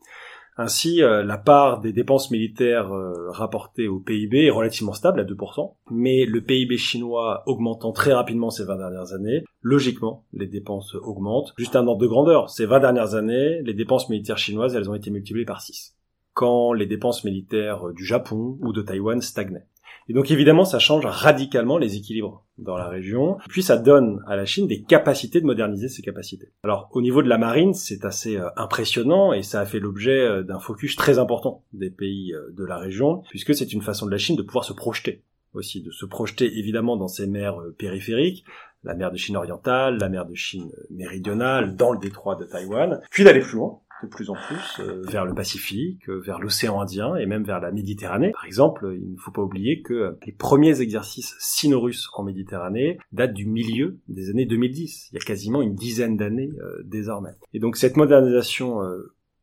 Ainsi, 0.58 1.02
euh, 1.02 1.24
la 1.24 1.38
part 1.38 1.82
des 1.82 1.94
dépenses 1.94 2.30
militaires 2.30 2.94
euh, 2.94 3.30
rapportées 3.30 3.88
au 3.88 4.00
PIB 4.00 4.46
est 4.46 4.52
relativement 4.52 4.94
stable 4.94 5.20
à 5.20 5.24
2%, 5.24 5.74
mais 5.90 6.26
le 6.26 6.42
PIB 6.42 6.78
chinois 6.78 7.44
augmentant 7.48 7.92
très 7.92 8.14
rapidement 8.14 8.52
ces 8.52 8.64
20 8.64 8.78
dernières 8.78 9.14
années, 9.14 9.44
logiquement, 9.62 10.26
les 10.32 10.48
dépenses 10.48 10.96
augmentent. 10.96 11.54
Juste 11.58 11.76
un 11.76 11.88
ordre 11.88 12.02
de 12.02 12.08
grandeur, 12.08 12.50
ces 12.50 12.66
20 12.66 12.82
dernières 12.82 13.16
années, 13.16 13.62
les 13.64 13.74
dépenses 13.74 14.10
militaires 14.10 14.38
chinoises, 14.38 14.76
elles 14.76 14.90
ont 14.90 14.96
été 14.96 15.10
multipliées 15.10 15.46
par 15.46 15.62
6, 15.62 15.96
quand 16.34 16.74
les 16.74 16.86
dépenses 16.86 17.24
militaires 17.24 17.88
du 17.96 18.06
Japon 18.06 18.58
ou 18.62 18.74
de 18.74 18.82
Taïwan 18.82 19.22
stagnaient. 19.22 19.66
Et 20.10 20.14
donc 20.14 20.32
évidemment, 20.32 20.66
ça 20.66 20.80
change 20.80 21.06
radicalement 21.06 21.78
les 21.78 21.96
équilibres 21.96 22.44
dans 22.58 22.78
la 22.78 22.88
région. 22.88 23.38
Puis 23.50 23.64
ça 23.64 23.78
donne 23.78 24.22
à 24.28 24.36
la 24.36 24.46
Chine 24.46 24.68
des 24.68 24.84
capacités 24.84 25.42
de 25.42 25.46
moderniser 25.46 25.90
ses 25.90 26.02
capacités. 26.02 26.52
Alors 26.64 26.90
au 26.92 27.02
niveau 27.02 27.24
de 27.24 27.30
la 27.30 27.38
marine, 27.38 27.74
c'est 27.74 28.06
assez 28.06 28.38
euh, 28.38 28.50
impressionnant 28.58 29.34
et 29.34 29.44
ça 29.44 29.62
a 29.62 29.66
fait 29.66 29.80
l'objet 29.80 30.20
euh, 30.20 30.44
d'un 30.44 30.60
focus 30.60 30.96
très 30.96 31.20
important 31.20 31.64
des 31.74 31.90
pays 31.90 32.34
euh, 32.34 32.52
de 32.52 32.64
la 32.64 32.78
région, 32.78 33.24
puisque 33.30 33.56
c'est 33.56 33.74
une 33.74 33.82
façon 33.82 34.06
de 34.06 34.12
la 34.12 34.18
Chine 34.18 34.36
de 34.36 34.44
pouvoir 34.44 34.66
se 34.66 34.74
projeter 34.74 35.24
aussi, 35.54 35.82
de 35.82 35.92
se 35.92 36.06
projeter 36.06 36.58
évidemment 36.58 36.98
dans 36.98 37.08
ces 37.08 37.28
mers 37.28 37.58
périphériques, 37.78 38.44
la 38.84 38.96
mer 38.96 39.12
de 39.12 39.18
Chine 39.18 39.38
orientale, 39.38 39.98
la 39.98 40.10
mer 40.10 40.26
de 40.26 40.34
Chine 40.34 40.72
méridionale, 40.90 41.76
dans 41.76 41.92
le 41.92 42.00
détroit 42.00 42.36
de 42.36 42.44
Taïwan, 42.44 43.02
puis 43.12 43.24
d'aller 43.24 43.40
plus 43.40 43.58
loin, 43.58 43.80
plus 44.08 44.30
en 44.30 44.36
plus 44.36 44.80
euh, 44.80 45.02
vers 45.08 45.26
le 45.26 45.34
Pacifique, 45.34 46.10
euh, 46.10 46.20
vers 46.20 46.40
l'océan 46.40 46.82
Indien 46.82 47.16
et 47.16 47.26
même 47.26 47.44
vers 47.44 47.60
la 47.60 47.72
Méditerranée. 47.72 48.32
Par 48.32 48.46
exemple, 48.46 48.96
il 48.96 49.14
ne 49.14 49.18
faut 49.18 49.32
pas 49.32 49.42
oublier 49.42 49.82
que 49.82 50.18
les 50.26 50.32
premiers 50.32 50.82
exercices 50.82 51.36
sino-russes 51.40 52.10
en 52.14 52.24
Méditerranée 52.24 52.98
datent 53.12 53.34
du 53.34 53.46
milieu 53.46 54.00
des 54.08 54.30
années 54.30 54.46
2010. 54.46 55.10
Il 55.12 55.16
y 55.16 55.22
a 55.22 55.26
quasiment 55.26 55.62
une 55.62 55.76
dizaine 55.76 56.18
d'années 56.18 56.52
euh, 56.62 56.82
désormais. 56.86 57.36
Et 57.54 57.60
donc 57.60 57.78
cette 57.78 57.98
modernisation 57.98 58.80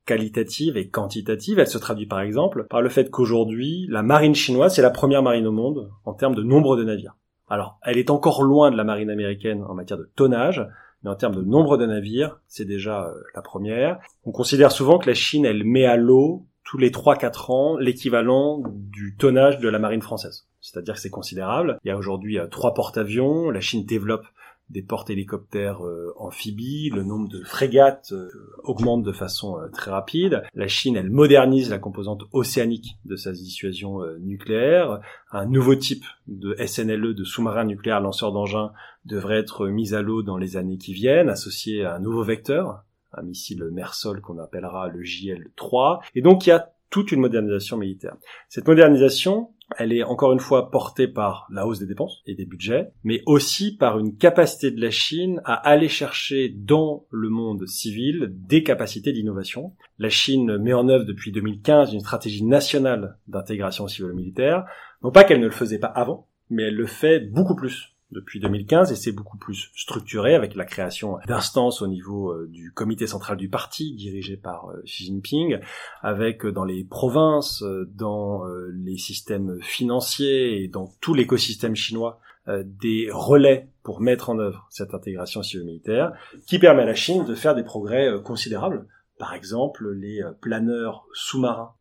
qualitative 0.06 0.76
et 0.76 0.88
quantitative, 0.88 1.58
elle 1.58 1.66
se 1.66 1.78
traduit 1.78 2.06
par 2.06 2.20
exemple 2.20 2.66
par 2.68 2.82
le 2.82 2.88
fait 2.88 3.10
qu'aujourd'hui, 3.10 3.86
la 3.88 4.02
marine 4.02 4.34
chinoise, 4.34 4.74
c'est 4.74 4.82
la 4.82 4.90
première 4.90 5.22
marine 5.22 5.46
au 5.46 5.52
monde 5.52 5.90
en 6.04 6.14
termes 6.14 6.34
de 6.34 6.42
nombre 6.42 6.76
de 6.76 6.84
navires. 6.84 7.16
Alors, 7.48 7.78
elle 7.82 7.98
est 7.98 8.10
encore 8.10 8.42
loin 8.42 8.70
de 8.70 8.76
la 8.76 8.84
marine 8.84 9.10
américaine 9.10 9.64
en 9.64 9.74
matière 9.74 9.98
de 9.98 10.08
tonnage, 10.14 10.64
mais 11.02 11.10
en 11.10 11.14
termes 11.14 11.36
de 11.36 11.42
nombre 11.42 11.76
de 11.76 11.86
navires, 11.86 12.40
c'est 12.46 12.64
déjà 12.64 13.04
euh, 13.04 13.14
la 13.34 13.42
première. 13.42 13.98
On 14.24 14.32
considère 14.32 14.72
souvent 14.72 14.98
que 14.98 15.08
la 15.08 15.14
Chine, 15.14 15.44
elle 15.44 15.64
met 15.64 15.86
à 15.86 15.96
l'eau 15.96 16.46
tous 16.64 16.78
les 16.78 16.90
3-4 16.90 17.52
ans 17.52 17.76
l'équivalent 17.78 18.62
du 18.66 19.16
tonnage 19.16 19.58
de 19.58 19.68
la 19.68 19.78
marine 19.78 20.02
française. 20.02 20.46
C'est-à-dire 20.60 20.94
que 20.94 21.00
c'est 21.00 21.10
considérable. 21.10 21.78
Il 21.84 21.88
y 21.88 21.90
a 21.90 21.96
aujourd'hui 21.96 22.38
euh, 22.38 22.46
trois 22.46 22.74
porte-avions. 22.74 23.50
La 23.50 23.60
Chine 23.60 23.84
développe 23.86 24.26
des 24.70 24.82
porte-hélicoptères 24.82 25.84
euh, 25.84 26.14
amphibies, 26.16 26.90
le 26.90 27.02
nombre 27.02 27.28
de 27.28 27.42
frégates 27.42 28.12
euh, 28.12 28.28
augmente 28.62 29.02
de 29.02 29.12
façon 29.12 29.58
euh, 29.58 29.68
très 29.68 29.90
rapide. 29.90 30.42
La 30.54 30.68
Chine, 30.68 30.96
elle 30.96 31.10
modernise 31.10 31.70
la 31.70 31.78
composante 31.78 32.22
océanique 32.32 32.96
de 33.04 33.16
sa 33.16 33.32
dissuasion 33.32 34.00
nucléaire. 34.20 35.00
Un 35.32 35.46
nouveau 35.46 35.74
type 35.74 36.04
de 36.28 36.54
SNLE, 36.64 37.14
de 37.14 37.24
sous-marin 37.24 37.64
nucléaire 37.64 38.00
lanceur 38.00 38.32
d'engins, 38.32 38.72
devrait 39.04 39.38
être 39.38 39.66
mis 39.66 39.94
à 39.94 40.02
l'eau 40.02 40.22
dans 40.22 40.36
les 40.36 40.56
années 40.56 40.78
qui 40.78 40.92
viennent, 40.92 41.28
associé 41.28 41.84
à 41.84 41.96
un 41.96 42.00
nouveau 42.00 42.22
vecteur, 42.22 42.84
un 43.12 43.22
missile 43.22 43.64
Mersol 43.72 44.20
qu'on 44.20 44.38
appellera 44.38 44.88
le 44.88 45.02
JL-3. 45.02 46.00
Et 46.14 46.22
donc 46.22 46.46
il 46.46 46.50
y 46.50 46.52
a 46.52 46.72
toute 46.90 47.12
une 47.12 47.20
modernisation 47.20 47.76
militaire. 47.76 48.16
Cette 48.48 48.66
modernisation, 48.66 49.50
elle 49.78 49.92
est 49.92 50.02
encore 50.02 50.32
une 50.32 50.40
fois 50.40 50.70
portée 50.70 51.08
par 51.08 51.46
la 51.50 51.66
hausse 51.66 51.78
des 51.78 51.86
dépenses 51.86 52.22
et 52.26 52.34
des 52.34 52.44
budgets, 52.44 52.90
mais 53.04 53.22
aussi 53.26 53.76
par 53.76 53.98
une 53.98 54.16
capacité 54.16 54.70
de 54.70 54.80
la 54.80 54.90
Chine 54.90 55.40
à 55.44 55.54
aller 55.54 55.88
chercher 55.88 56.48
dans 56.48 57.06
le 57.10 57.28
monde 57.28 57.66
civil 57.66 58.32
des 58.32 58.62
capacités 58.62 59.12
d'innovation. 59.12 59.72
La 59.98 60.08
Chine 60.08 60.58
met 60.58 60.72
en 60.72 60.88
œuvre 60.88 61.04
depuis 61.04 61.32
2015 61.32 61.94
une 61.94 62.00
stratégie 62.00 62.44
nationale 62.44 63.16
d'intégration 63.28 63.86
civilo-militaire. 63.86 64.64
Non 65.02 65.10
pas 65.10 65.24
qu'elle 65.24 65.40
ne 65.40 65.46
le 65.46 65.52
faisait 65.52 65.78
pas 65.78 65.88
avant, 65.88 66.26
mais 66.50 66.64
elle 66.64 66.76
le 66.76 66.86
fait 66.86 67.20
beaucoup 67.20 67.54
plus 67.54 67.89
depuis 68.12 68.40
2015 68.40 68.92
et 68.92 68.96
c'est 68.96 69.12
beaucoup 69.12 69.38
plus 69.38 69.70
structuré 69.74 70.34
avec 70.34 70.54
la 70.54 70.64
création 70.64 71.18
d'instances 71.26 71.82
au 71.82 71.86
niveau 71.86 72.30
euh, 72.30 72.48
du 72.48 72.72
comité 72.72 73.06
central 73.06 73.36
du 73.36 73.48
parti 73.48 73.94
dirigé 73.94 74.36
par 74.36 74.70
euh, 74.70 74.82
Xi 74.84 75.06
Jinping, 75.06 75.58
avec 76.02 76.44
euh, 76.44 76.52
dans 76.52 76.64
les 76.64 76.84
provinces, 76.84 77.62
dans 77.88 78.44
les 78.72 78.96
systèmes 78.96 79.60
financiers 79.60 80.62
et 80.62 80.68
dans 80.68 80.92
tout 81.00 81.14
l'écosystème 81.14 81.74
chinois 81.74 82.20
des 82.46 83.08
relais 83.12 83.68
pour 83.82 84.00
mettre 84.00 84.30
en 84.30 84.38
œuvre 84.38 84.66
cette 84.70 84.94
intégration 84.94 85.42
civilo-militaire 85.42 86.12
qui 86.46 86.58
permet 86.58 86.82
à 86.82 86.86
la 86.86 86.94
Chine 86.94 87.24
de 87.24 87.34
faire 87.34 87.54
des 87.54 87.62
progrès 87.62 88.08
considérables. 88.24 88.86
Par 89.18 89.34
exemple, 89.34 89.92
les 89.92 90.22
planeurs 90.40 91.06
sous-marins 91.12 91.74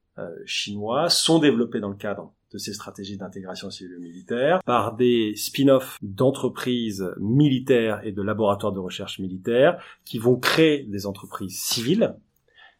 chinois 0.46 1.10
sont 1.10 1.40
développés 1.40 1.80
dans 1.80 1.90
le 1.90 1.96
cadre 1.96 2.34
de 2.52 2.58
ces 2.58 2.74
stratégies 2.74 3.18
d'intégration 3.18 3.70
civile-militaire 3.70 4.62
par 4.66 4.96
des 4.96 5.34
spin-offs 5.36 5.98
d'entreprises 6.02 7.06
militaires 7.20 8.02
et 8.04 8.12
de 8.12 8.22
laboratoires 8.22 8.74
de 8.74 8.80
recherche 8.80 9.20
militaires 9.20 9.82
qui 10.06 10.18
vont 10.18 10.36
créer 10.36 10.84
des 10.84 11.06
entreprises 11.06 11.60
civiles 11.62 12.16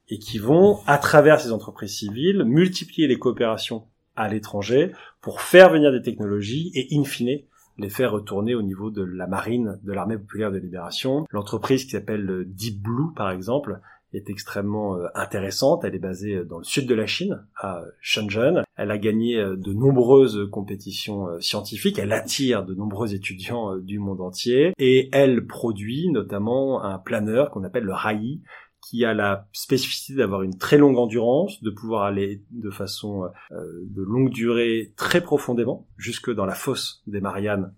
et 0.10 0.18
qui 0.18 0.40
vont, 0.40 0.80
à 0.88 0.98
travers 0.98 1.40
ces 1.40 1.52
entreprises 1.52 1.98
civiles, 1.98 2.44
multiplier 2.44 3.08
les 3.08 3.20
coopérations 3.20 3.86
à 4.16 4.28
l'étranger 4.28 4.92
pour 5.22 5.42
faire 5.42 5.72
venir 5.72 5.92
des 5.92 6.02
technologies 6.02 6.72
et, 6.74 6.88
in 6.92 7.04
fine, 7.04 7.42
les 7.78 7.90
faire 7.90 8.12
retourner 8.12 8.56
au 8.56 8.62
niveau 8.62 8.92
de 8.92 9.04
la 9.04 9.28
marine 9.28 9.80
de 9.84 9.94
l'armée 9.94 10.18
populaire 10.18 10.52
de 10.52 10.58
libération. 10.58 11.26
L'entreprise 11.32 11.86
qui 11.86 11.92
s'appelle 11.92 12.44
Deep 12.48 12.82
Blue, 12.82 13.14
par 13.16 13.32
exemple, 13.32 13.80
est 14.14 14.30
extrêmement 14.30 14.98
euh, 14.98 15.08
intéressante. 15.16 15.84
Elle 15.84 15.96
est 15.96 16.00
basée 16.00 16.36
euh, 16.36 16.46
dans 16.46 16.58
le 16.58 16.64
sud 16.64 16.88
de 16.88 16.96
la 16.96 17.06
Chine, 17.06 17.46
à 17.56 17.84
Shenzhen. 18.02 18.64
Elle 18.76 18.92
a 18.92 18.98
gagné 18.98 19.38
euh, 19.38 19.56
de 19.56 19.74
nombreuses 19.74 20.50
compétitions 20.52 21.28
scientifiques. 21.40 22.00
Elle 22.00 22.14
attire 22.14 22.66
de 22.66 22.74
nombreux 22.74 23.14
étudiants 23.14 23.78
du 23.78 24.00
monde 24.00 24.22
entier. 24.22 24.74
Et 24.78 25.10
elle 25.12 25.46
produit 25.46 26.10
notamment 26.10 26.84
un 26.84 26.98
planeur 26.98 27.52
qu'on 27.52 27.64
appelle 27.64 27.84
le 27.84 27.94
RAI, 27.94 28.40
qui 28.82 29.06
a 29.06 29.14
la 29.14 29.48
spécificité 29.52 30.16
d'avoir 30.16 30.42
une 30.42 30.58
très 30.58 30.78
longue 30.78 30.98
endurance, 30.98 31.62
de 31.62 31.70
pouvoir 31.70 32.04
aller 32.04 32.44
de 32.50 32.72
façon 32.72 33.30
de 33.52 34.02
longue 34.02 34.32
durée 34.32 34.94
très 34.96 35.22
profondément, 35.22 35.88
jusque 35.98 36.34
dans 36.34 36.46
la 36.46 36.56
fosse 36.56 37.04
des 37.06 37.22
Mariannes 37.22 37.74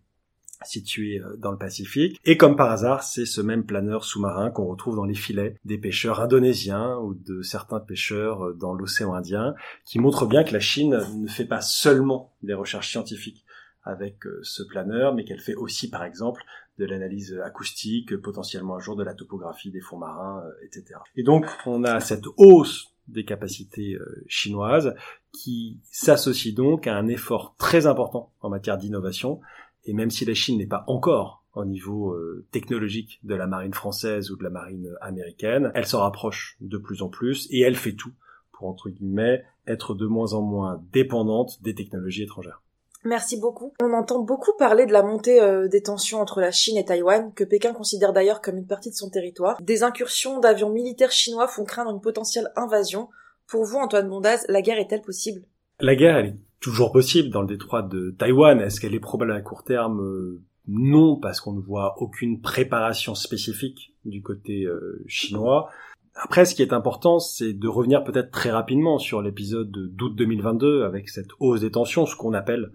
situé 0.64 1.20
euh, 1.20 1.36
dans 1.38 1.52
le 1.52 1.58
Pacifique. 1.58 2.20
Et 2.26 2.38
comme 2.38 2.56
par 2.56 2.72
hasard, 2.72 3.04
c'est 3.04 3.26
ce 3.26 3.42
même 3.42 3.66
planeur 3.66 4.04
sous-marin 4.04 4.52
qu'on 4.52 4.66
retrouve 4.66 4.96
dans 4.96 5.06
les 5.06 5.16
filets 5.16 5.56
des 5.66 5.78
pêcheurs 5.78 6.22
indonésiens 6.22 6.98
ou 6.98 7.14
de 7.14 7.42
certains 7.42 7.80
pêcheurs 7.80 8.46
euh, 8.46 8.54
dans 8.54 8.74
l'océan 8.74 9.14
Indien, 9.14 9.54
qui 9.86 10.00
montre 10.00 10.26
bien 10.26 10.44
que 10.44 10.54
la 10.54 10.60
Chine 10.60 11.00
ne 11.16 11.28
fait 11.28 11.46
pas 11.46 11.62
seulement 11.62 12.34
des 12.44 12.54
recherches 12.54 12.92
scientifiques 12.92 13.46
avec 13.84 14.26
euh, 14.26 14.40
ce 14.44 14.64
planeur, 14.64 15.14
mais 15.14 15.24
qu'elle 15.24 15.40
fait 15.40 15.56
aussi, 15.56 15.90
par 15.90 16.04
exemple, 16.04 16.44
de 16.78 16.86
l'analyse 16.86 17.40
acoustique, 17.44 18.16
potentiellement 18.18 18.76
un 18.76 18.80
jour 18.80 18.96
de 18.96 19.04
la 19.04 19.14
topographie 19.14 19.72
des 19.72 19.82
fonds 19.82 19.98
marins, 19.98 20.44
etc. 20.64 21.00
Et 21.16 21.24
donc, 21.24 21.46
on 21.66 21.84
a 21.84 22.00
cette 22.00 22.26
hausse 22.38 22.94
des 23.08 23.26
capacités 23.26 23.98
chinoises 24.28 24.96
qui 25.34 25.80
s'associe 25.92 26.56
donc 26.56 26.88
à 26.88 26.96
un 26.96 27.08
effort 27.08 27.56
très 27.58 27.88
important 27.88 28.32
en 28.42 28.50
matière 28.50 28.78
d'innovation 28.78 29.42
et 29.86 29.94
même 29.94 30.12
si 30.12 30.26
la 30.26 30.34
Chine 30.34 30.58
n'est 30.58 30.68
pas 30.68 30.84
encore 30.88 31.44
au 31.54 31.66
niveau 31.66 32.14
euh, 32.14 32.46
technologique 32.52 33.20
de 33.24 33.36
la 33.36 33.48
marine 33.48 33.74
française 33.74 34.32
ou 34.32 34.38
de 34.38 34.44
la 34.44 34.50
marine 34.50 34.96
américaine, 35.02 35.72
elle 35.76 35.86
s'en 35.86 36.00
rapproche 36.00 36.58
de 36.62 36.78
plus 36.78 37.02
en 37.02 37.10
plus 37.10 37.48
et 37.52 37.62
elle 37.62 37.76
fait 37.76 37.94
tout 37.94 38.14
pour, 38.54 38.68
entre 38.68 38.90
guillemets, 38.90 39.44
être 39.68 39.94
de 39.94 40.08
moins 40.08 40.34
en 40.34 40.42
moins 40.42 40.82
dépendante 40.92 41.62
des 41.62 41.76
technologies 41.76 42.24
étrangères. 42.24 42.62
Merci 43.04 43.40
beaucoup. 43.40 43.74
On 43.82 43.94
entend 43.94 44.20
beaucoup 44.20 44.56
parler 44.58 44.86
de 44.86 44.94
la 44.94 45.02
montée 45.02 45.42
euh, 45.42 45.68
des 45.68 45.82
tensions 45.82 46.22
entre 46.22 46.40
la 46.40 46.52
Chine 46.52 46.78
et 46.78 46.86
Taïwan, 46.86 47.34
que 47.34 47.44
Pékin 47.44 47.74
considère 47.74 48.14
d'ailleurs 48.14 48.42
comme 48.42 48.58
une 48.58 48.68
partie 48.68 48.92
de 48.92 48.96
son 48.96 49.10
territoire. 49.10 49.60
Des 49.60 49.82
incursions 49.82 50.40
d'avions 50.40 50.70
militaires 50.70 51.12
chinois 51.12 51.48
font 51.48 51.66
craindre 51.66 51.92
une 51.92 52.02
potentielle 52.02 52.52
invasion. 52.56 53.10
Pour 53.48 53.66
vous, 53.66 53.78
Antoine 53.78 54.08
Bondaz, 54.08 54.46
la 54.48 54.62
guerre 54.62 54.78
est-elle 54.78 55.02
possible? 55.02 55.42
La 55.80 55.96
guerre, 55.96 56.18
elle 56.18 56.28
est 56.28 56.36
toujours 56.62 56.92
possible 56.92 57.30
dans 57.30 57.42
le 57.42 57.48
détroit 57.48 57.82
de 57.82 58.12
Taïwan. 58.12 58.62
Est-ce 58.62 58.80
qu'elle 58.80 58.96
est 58.96 59.00
probable 59.00 59.34
à 59.34 59.42
court 59.42 59.64
terme? 59.64 60.00
Euh, 60.00 60.42
Non, 60.68 61.18
parce 61.18 61.42
qu'on 61.42 61.54
ne 61.54 61.60
voit 61.60 61.96
aucune 61.98 62.40
préparation 62.40 63.16
spécifique 63.16 63.94
du 64.06 64.22
côté 64.22 64.64
euh, 64.64 65.04
chinois. 65.08 65.70
Après, 66.14 66.46
ce 66.46 66.56
qui 66.56 66.62
est 66.62 66.72
important, 66.72 67.20
c'est 67.20 67.54
de 67.54 67.68
revenir 67.68 68.04
peut-être 68.04 68.32
très 68.32 68.52
rapidement 68.52 69.00
sur 69.00 69.22
l'épisode 69.22 69.72
d'août 69.72 70.16
2022 70.16 70.84
avec 70.84 71.10
cette 71.10 71.30
hausse 71.40 71.62
des 71.62 71.72
tensions, 71.72 72.06
ce 72.06 72.16
qu'on 72.16 72.34
appelle 72.34 72.72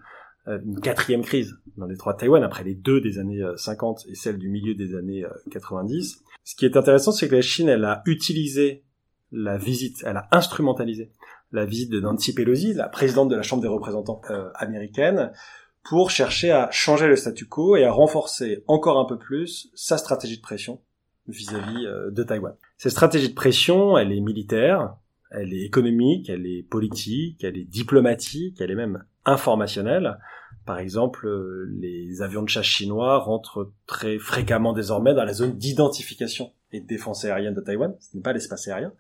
euh, 0.49 0.59
une 0.65 0.81
quatrième 0.81 1.23
crise 1.23 1.55
dans 1.77 1.87
le 1.87 1.93
détroit 1.93 2.15
de 2.15 2.19
Taïwan, 2.19 2.43
après 2.43 2.65
les 2.65 2.75
deux 2.75 3.01
des 3.01 3.19
années 3.19 3.43
50 3.57 4.07
et 4.09 4.15
celle 4.15 4.39
du 4.39 4.49
milieu 4.49 4.75
des 4.75 4.97
années 4.97 5.25
90. 5.51 6.25
Ce 6.43 6.57
qui 6.57 6.65
est 6.65 6.77
intéressant, 6.77 7.13
c'est 7.13 7.29
que 7.29 7.37
la 7.37 7.43
Chine, 7.43 7.69
elle 7.69 7.85
a 7.85 8.03
utilisé 8.07 8.85
la 9.33 9.59
visite, 9.59 10.03
elle 10.07 10.17
a 10.17 10.29
instrumentalisé 10.33 11.13
la 11.53 11.65
visite 11.65 11.91
de 11.91 12.01
Nancy 12.01 12.35
Pelosi, 12.35 12.75
la 12.75 12.89
présidente 12.89 13.29
de 13.29 13.37
la 13.37 13.43
Chambre 13.43 13.63
des 13.63 13.69
représentants 13.69 14.21
euh, 14.31 14.51
américaine, 14.55 15.33
pour 15.85 16.11
chercher 16.11 16.51
à 16.51 16.69
changer 16.71 17.07
le 17.07 17.17
statu 17.17 17.47
quo 17.47 17.77
et 17.77 17.85
à 17.85 17.93
renforcer 17.93 18.65
encore 18.67 18.99
un 18.99 19.05
peu 19.05 19.19
plus 19.19 19.71
sa 19.75 19.99
stratégie 19.99 20.37
de 20.37 20.43
pression 20.43 20.81
vis-à-vis 21.29 21.87
euh, 21.87 22.11
de 22.11 22.23
Taïwan. 22.23 22.55
Cette 22.77 22.93
stratégie 22.93 23.29
de 23.29 23.35
pression, 23.35 23.97
elle 23.97 24.13
est 24.13 24.21
militaire, 24.21 24.97
elle 25.31 25.53
est 25.53 25.63
économique, 25.63 26.29
elle 26.29 26.47
est 26.47 26.63
politique, 26.63 27.43
elle 27.45 27.57
est 27.57 27.65
diplomatique, 27.65 28.61
elle 28.61 28.71
est 28.71 28.77
même 28.77 29.05
informationnelle. 29.25 30.19
Par 30.65 30.79
exemple, 30.79 31.27
euh, 31.27 31.69
les 31.71 32.23
avions 32.23 32.43
de 32.43 32.49
chasse 32.49 32.67
chinois 32.67 33.19
rentrent 33.19 33.73
très 33.87 34.19
fréquemment 34.19 34.73
désormais 34.73 35.15
dans 35.15 35.25
la 35.25 35.33
zone 35.33 35.57
d'identification 35.57 36.53
et 36.73 36.81
de 36.81 36.87
défense 36.87 37.25
aérienne 37.25 37.55
de 37.55 37.61
Taïwan. 37.61 37.95
Ce 38.01 38.17
n'est 38.17 38.23
pas 38.23 38.33
l'espace 38.33 38.67
aérien, 38.67 38.93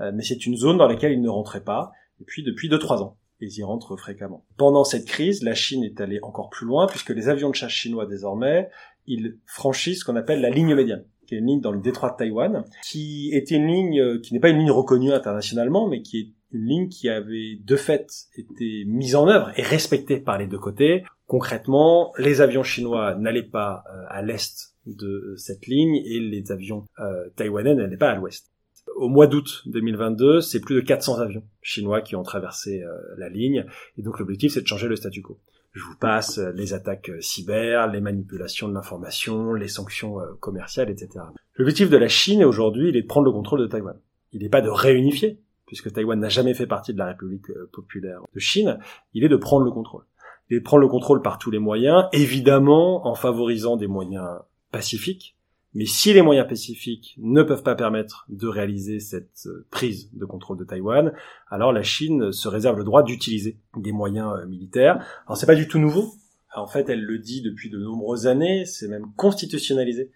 mais 0.00 0.22
c'est 0.22 0.46
une 0.46 0.56
zone 0.56 0.78
dans 0.78 0.88
laquelle 0.88 1.12
ils 1.12 1.20
ne 1.20 1.28
rentraient 1.28 1.62
pas 1.64 1.92
et 2.20 2.24
puis 2.24 2.42
depuis 2.42 2.68
2-3 2.68 3.02
ans, 3.02 3.16
ils 3.40 3.58
y 3.58 3.62
rentrent 3.62 3.96
fréquemment. 3.96 4.44
Pendant 4.56 4.84
cette 4.84 5.06
crise, 5.06 5.42
la 5.42 5.54
Chine 5.54 5.84
est 5.84 6.00
allée 6.00 6.20
encore 6.22 6.50
plus 6.50 6.66
loin, 6.66 6.86
puisque 6.86 7.10
les 7.10 7.28
avions 7.28 7.50
de 7.50 7.54
chasse 7.54 7.72
chinois 7.72 8.06
désormais, 8.06 8.68
ils 9.06 9.38
franchissent 9.46 10.00
ce 10.00 10.04
qu'on 10.04 10.16
appelle 10.16 10.40
la 10.40 10.50
ligne 10.50 10.74
médiane 10.74 11.04
qui 11.26 11.36
est 11.36 11.38
une 11.38 11.46
ligne 11.46 11.60
dans 11.60 11.72
le 11.72 11.80
détroit 11.80 12.10
de 12.10 12.16
Taïwan, 12.16 12.64
qui 12.84 13.30
était 13.32 13.54
une 13.54 13.66
ligne 13.66 14.00
euh, 14.00 14.20
qui 14.20 14.34
n'est 14.34 14.40
pas 14.40 14.48
une 14.48 14.58
ligne 14.58 14.70
reconnue 14.70 15.12
internationalement, 15.12 15.88
mais 15.88 16.02
qui 16.02 16.18
est 16.18 16.28
une 16.52 16.66
ligne 16.66 16.88
qui 16.88 17.08
avait 17.08 17.58
de 17.64 17.76
fait 17.76 18.06
été 18.36 18.84
mise 18.86 19.16
en 19.16 19.28
œuvre 19.28 19.50
et 19.56 19.62
respectée 19.62 20.18
par 20.18 20.36
les 20.36 20.46
deux 20.46 20.58
côtés. 20.58 21.04
Concrètement, 21.26 22.12
les 22.18 22.40
avions 22.40 22.62
chinois 22.62 23.14
n'allaient 23.14 23.42
pas 23.42 23.84
euh, 23.88 24.04
à 24.08 24.22
l'est 24.22 24.74
de 24.84 25.34
cette 25.36 25.66
ligne 25.66 25.96
et 25.96 26.20
les 26.20 26.50
avions 26.50 26.84
euh, 26.98 27.30
taïwanais 27.36 27.74
n'allaient 27.74 27.96
pas 27.96 28.10
à 28.10 28.16
l'ouest 28.16 28.51
au 28.96 29.08
mois 29.08 29.26
d'août 29.26 29.62
2022, 29.66 30.40
c'est 30.40 30.60
plus 30.60 30.74
de 30.74 30.80
400 30.80 31.18
avions 31.18 31.42
chinois 31.60 32.00
qui 32.00 32.16
ont 32.16 32.22
traversé 32.22 32.82
euh, 32.82 32.96
la 33.16 33.28
ligne. 33.28 33.66
Et 33.98 34.02
donc 34.02 34.18
l'objectif, 34.18 34.52
c'est 34.52 34.62
de 34.62 34.66
changer 34.66 34.88
le 34.88 34.96
statu 34.96 35.22
quo. 35.22 35.38
Je 35.72 35.82
vous 35.82 35.96
passe 35.96 36.38
euh, 36.38 36.52
les 36.52 36.74
attaques 36.74 37.08
euh, 37.08 37.20
cyber, 37.20 37.90
les 37.90 38.00
manipulations 38.00 38.68
de 38.68 38.74
l'information, 38.74 39.54
les 39.54 39.68
sanctions 39.68 40.18
commerciales, 40.40 40.90
etc. 40.90 41.24
L'objectif 41.56 41.90
de 41.90 41.96
la 41.96 42.08
Chine 42.08 42.44
aujourd'hui, 42.44 42.88
il 42.90 42.96
est 42.96 43.02
de 43.02 43.06
prendre 43.06 43.26
le 43.26 43.32
contrôle 43.32 43.60
de 43.60 43.66
Taïwan. 43.66 43.96
Il 44.32 44.42
n'est 44.42 44.48
pas 44.48 44.62
de 44.62 44.70
réunifier, 44.70 45.40
puisque 45.66 45.92
Taïwan 45.92 46.18
n'a 46.18 46.28
jamais 46.28 46.54
fait 46.54 46.66
partie 46.66 46.92
de 46.92 46.98
la 46.98 47.06
République 47.06 47.46
populaire 47.72 48.20
de 48.34 48.40
Chine. 48.40 48.78
Il 49.12 49.24
est 49.24 49.28
de 49.28 49.36
prendre 49.36 49.64
le 49.64 49.70
contrôle. 49.70 50.04
Il 50.48 50.56
est 50.56 50.60
de 50.60 50.64
prendre 50.64 50.80
le 50.80 50.88
contrôle 50.88 51.22
par 51.22 51.38
tous 51.38 51.50
les 51.50 51.58
moyens, 51.58 52.06
évidemment 52.12 53.06
en 53.06 53.14
favorisant 53.14 53.76
des 53.76 53.86
moyens 53.86 54.26
pacifiques, 54.70 55.36
mais 55.74 55.86
si 55.86 56.12
les 56.12 56.22
moyens 56.22 56.46
pacifiques 56.46 57.14
ne 57.18 57.42
peuvent 57.42 57.62
pas 57.62 57.74
permettre 57.74 58.26
de 58.28 58.46
réaliser 58.46 59.00
cette 59.00 59.46
euh, 59.46 59.66
prise 59.70 60.10
de 60.12 60.24
contrôle 60.26 60.58
de 60.58 60.64
Taïwan, 60.64 61.12
alors 61.48 61.72
la 61.72 61.82
Chine 61.82 62.32
se 62.32 62.48
réserve 62.48 62.78
le 62.78 62.84
droit 62.84 63.02
d'utiliser 63.02 63.58
des 63.76 63.92
moyens 63.92 64.34
euh, 64.38 64.46
militaires. 64.46 65.04
Alors 65.26 65.36
c'est 65.36 65.46
pas 65.46 65.54
du 65.54 65.68
tout 65.68 65.78
nouveau. 65.78 66.12
En 66.54 66.66
fait, 66.66 66.90
elle 66.90 67.02
le 67.02 67.18
dit 67.18 67.40
depuis 67.40 67.70
de 67.70 67.78
nombreuses 67.78 68.26
années. 68.26 68.66
C'est 68.66 68.88
même 68.88 69.10
constitutionnalisé 69.16 70.10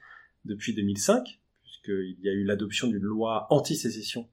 depuis 0.45 0.75
2005, 0.75 1.41
puisqu'il 1.63 2.19
y 2.23 2.29
a 2.29 2.33
eu 2.33 2.45
l'adoption 2.45 2.89
d'une 2.89 3.03
loi 3.03 3.47
anti-sécession 3.49 4.29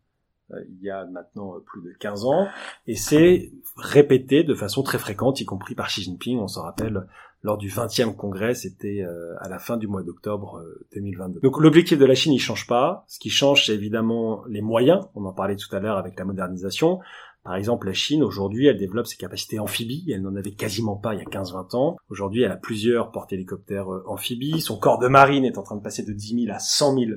il 0.52 0.84
y 0.84 0.90
a 0.90 1.06
maintenant 1.06 1.56
plus 1.66 1.82
de 1.82 1.94
15 2.00 2.26
ans, 2.26 2.48
et 2.88 2.96
c'est 2.96 3.52
répété 3.78 4.44
de 4.44 4.54
façon 4.54 4.84
très 4.84 5.00
fréquente, 5.00 5.42
y 5.42 5.46
compris 5.46 5.76
par 5.76 5.88
Xi 5.88 6.04
Jinping. 6.04 6.40
On 6.40 6.48
s'en 6.48 6.64
rappelle 6.64 7.08
lors 7.42 7.58
du 7.58 7.70
20e 7.70 8.16
congrès, 8.16 8.54
c'était 8.54 9.06
à 9.40 9.50
la 9.50 9.60
fin 9.60 9.78
du 9.78 9.88
mois 9.88 10.04
d'octobre 10.04 10.64
2022. 10.96 11.40
Donc 11.42 11.60
l'objectif 11.60 11.98
de 11.98 12.06
la 12.06 12.16
Chine, 12.16 12.34
il 12.34 12.40
change 12.40 12.68
pas. 12.68 13.04
Ce 13.08 13.20
qui 13.20 13.30
change, 13.30 13.66
c'est 13.66 13.74
évidemment 13.74 14.44
les 14.48 14.62
moyens. 14.62 15.08
On 15.16 15.26
en 15.26 15.34
parlait 15.34 15.56
tout 15.56 15.74
à 15.76 15.80
l'heure 15.80 15.98
avec 15.98 16.18
la 16.18 16.26
modernisation. 16.26 17.00
Par 17.44 17.56
exemple, 17.56 17.88
la 17.88 17.94
Chine, 17.94 18.24
aujourd'hui, 18.24 18.68
elle 18.68 18.78
développe 18.78 19.08
ses 19.08 19.18
capacités 19.18 19.60
amphibies. 19.60 20.10
Elle 20.14 20.22
n'en 20.22 20.38
avait 20.38 20.54
quasiment 20.54 20.96
pas 20.96 21.14
il 21.14 21.20
y 21.20 21.22
a 21.22 21.26
15-20 21.26 21.76
ans. 21.76 21.98
Aujourd'hui, 22.10 22.44
elle 22.44 22.52
a 22.54 22.56
plusieurs 22.56 23.12
porte-hélicoptères 23.12 23.90
amphibies. 24.08 24.62
Son 24.62 24.78
corps 24.78 25.00
de 25.00 25.10
marine 25.10 25.44
est 25.44 25.58
en 25.58 25.64
train 25.64 25.76
de 25.76 25.84
passer 25.84 26.04
de 26.04 26.14
10 26.14 26.46
000 26.46 26.56
à 26.56 26.60
100 26.60 26.98
000 26.98 27.12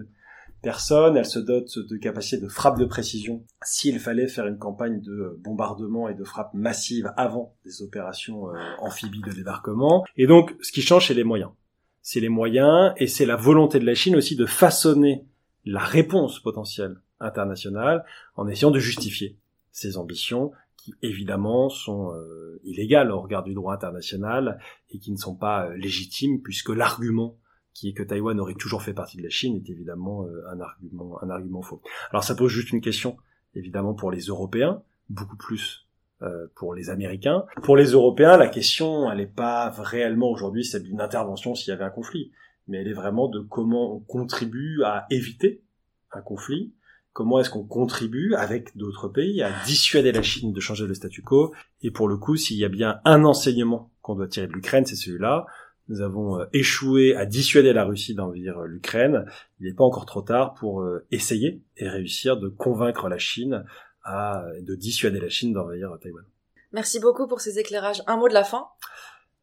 personne, 0.63 1.17
elle 1.17 1.27
se 1.27 1.39
dote 1.39 1.79
de 1.79 1.97
capacités 1.97 2.43
de 2.43 2.49
frappe 2.49 2.79
de 2.79 2.85
précision 2.85 3.45
s'il 3.65 4.01
fallait 4.01 4.29
faire 4.29 4.47
une 4.47 4.59
campagne 4.59 5.01
de 5.01 5.39
bombardement 5.43 6.09
et 6.09 6.15
de 6.15 6.25
frappe 6.25 6.55
massive 6.55 7.13
avant 7.17 7.55
des 7.65 7.83
opérations 7.83 8.51
euh, 8.51 8.59
amphibies 8.79 9.23
de 9.23 9.33
débarquement. 9.33 10.05
Et 10.17 10.27
donc, 10.27 10.55
ce 10.63 10.73
qui 10.73 10.83
change, 10.83 11.09
c'est 11.09 11.15
les 11.15 11.25
moyens. 11.25 11.51
C'est 12.03 12.21
les 12.21 12.29
moyens 12.29 12.93
et 12.97 13.07
c'est 13.07 13.27
la 13.27 13.37
volonté 13.37 13.79
de 13.79 13.87
la 13.87 13.95
Chine 13.95 14.17
aussi 14.17 14.37
de 14.37 14.47
façonner 14.47 15.25
la 15.65 15.81
réponse 15.81 16.41
potentielle 16.41 16.97
internationale 17.21 18.05
en 18.37 18.47
essayant 18.47 18.71
de 18.71 18.79
justifier 18.79 19.37
ses 19.73 19.99
ambitions 19.99 20.53
qui 20.77 20.95
évidemment 21.03 21.69
sont 21.69 22.13
euh, 22.15 22.61
illégales 22.65 23.11
au 23.11 23.21
regard 23.21 23.43
du 23.43 23.55
droit 23.55 23.75
international 23.75 24.61
et 24.91 24.99
qui 24.99 25.11
ne 25.11 25.17
sont 25.17 25.35
pas 25.35 25.67
euh, 25.67 25.77
légitimes 25.77 26.41
puisque 26.43 26.69
l'argument 26.69 27.37
qui 27.77 27.91
est 27.91 27.93
que 27.93 28.03
Taïwan 28.03 28.41
aurait 28.41 28.55
toujours 28.55 28.83
fait 28.83 28.95
partie 28.95 29.19
de 29.19 29.23
la 29.23 29.29
Chine, 29.29 29.55
est 29.55 29.71
évidemment 29.71 30.25
euh, 30.25 30.51
un 30.51 30.61
argument, 30.61 31.23
un 31.23 31.29
argument 31.29 31.61
faux. 31.61 31.83
Alors 32.11 32.25
ça 32.25 32.35
pose 32.35 32.51
juste 32.51 32.73
une 32.73 32.81
question, 32.81 33.19
évidemment 33.55 33.93
pour 33.93 34.11
les 34.11 34.23
Européens, 34.23 34.83
beaucoup 35.11 35.37
plus 35.37 35.87
euh, 36.23 36.47
pour 36.55 36.75
les 36.75 36.89
Américains. 36.89 37.45
Pour 37.63 37.77
les 37.77 37.91
Européens, 37.91 38.39
la 38.39 38.49
question, 38.49 39.11
elle 39.11 39.19
n'est 39.19 39.27
pas 39.27 39.69
réellement 39.69 40.31
aujourd'hui 40.31 40.65
celle 40.65 40.85
d'une 40.85 41.03
intervention 41.03 41.55
s'il 41.55 41.69
y 41.69 41.73
avait 41.73 41.85
un 41.85 41.91
conflit, 41.91 42.33
mais 42.67 42.79
elle 42.79 42.89
est 42.89 42.95
vraiment 42.95 43.29
de 43.29 43.41
comment 43.41 43.97
on 43.97 44.01
contribue 44.01 44.83
à 44.83 45.05
éviter 45.11 45.63
un 46.13 46.23
conflit, 46.23 46.73
comment 47.13 47.41
est-ce 47.41 47.51
qu'on 47.51 47.67
contribue 47.67 48.35
avec 48.37 48.75
d'autres 48.79 49.09
pays 49.09 49.43
à 49.43 49.51
dissuader 49.67 50.13
la 50.13 50.23
Chine 50.23 50.55
de 50.55 50.61
changer 50.61 50.87
le 50.87 50.95
statu 50.95 51.21
quo, 51.21 51.53
et 51.83 51.91
pour 51.91 52.09
le 52.09 52.17
coup, 52.17 52.37
s'il 52.37 52.57
y 52.57 52.65
a 52.65 52.71
bien 52.71 53.01
un 53.05 53.23
enseignement 53.25 53.91
qu'on 54.01 54.15
doit 54.15 54.29
tirer 54.29 54.47
de 54.47 54.53
l'Ukraine, 54.55 54.87
c'est 54.87 54.97
celui-là, 54.97 55.45
nous 55.89 56.01
avons 56.01 56.41
euh, 56.41 56.47
échoué 56.53 57.15
à 57.15 57.27
dissuader 57.27 57.73
la 57.73 57.85
Russie 57.85 58.15
d'envahir 58.15 58.59
euh, 58.59 58.67
l'Ukraine. 58.67 59.25
Il 59.61 59.67
n'est 59.67 59.75
pas 59.75 59.85
encore 59.85 60.07
trop 60.07 60.23
tard 60.23 60.55
pour 60.55 60.83
euh, 60.83 61.07
essayer 61.11 61.63
et 61.77 61.89
réussir 61.89 62.37
de 62.37 62.49
convaincre 62.49 63.09
la 63.09 63.19
Chine 63.19 63.65
à 64.03 64.45
de 64.61 64.75
dissuader 64.75 65.21
la 65.21 65.29
Chine 65.29 65.53
d'envahir 65.53 65.97
Taïwan. 66.01 66.25
Merci 66.73 67.01
beaucoup 67.01 67.27
pour 67.27 67.41
ces 67.41 67.59
éclairages. 67.59 68.03
Un 68.07 68.17
mot 68.17 68.29
de 68.29 68.35
la 68.35 68.45
fin? 68.45 68.69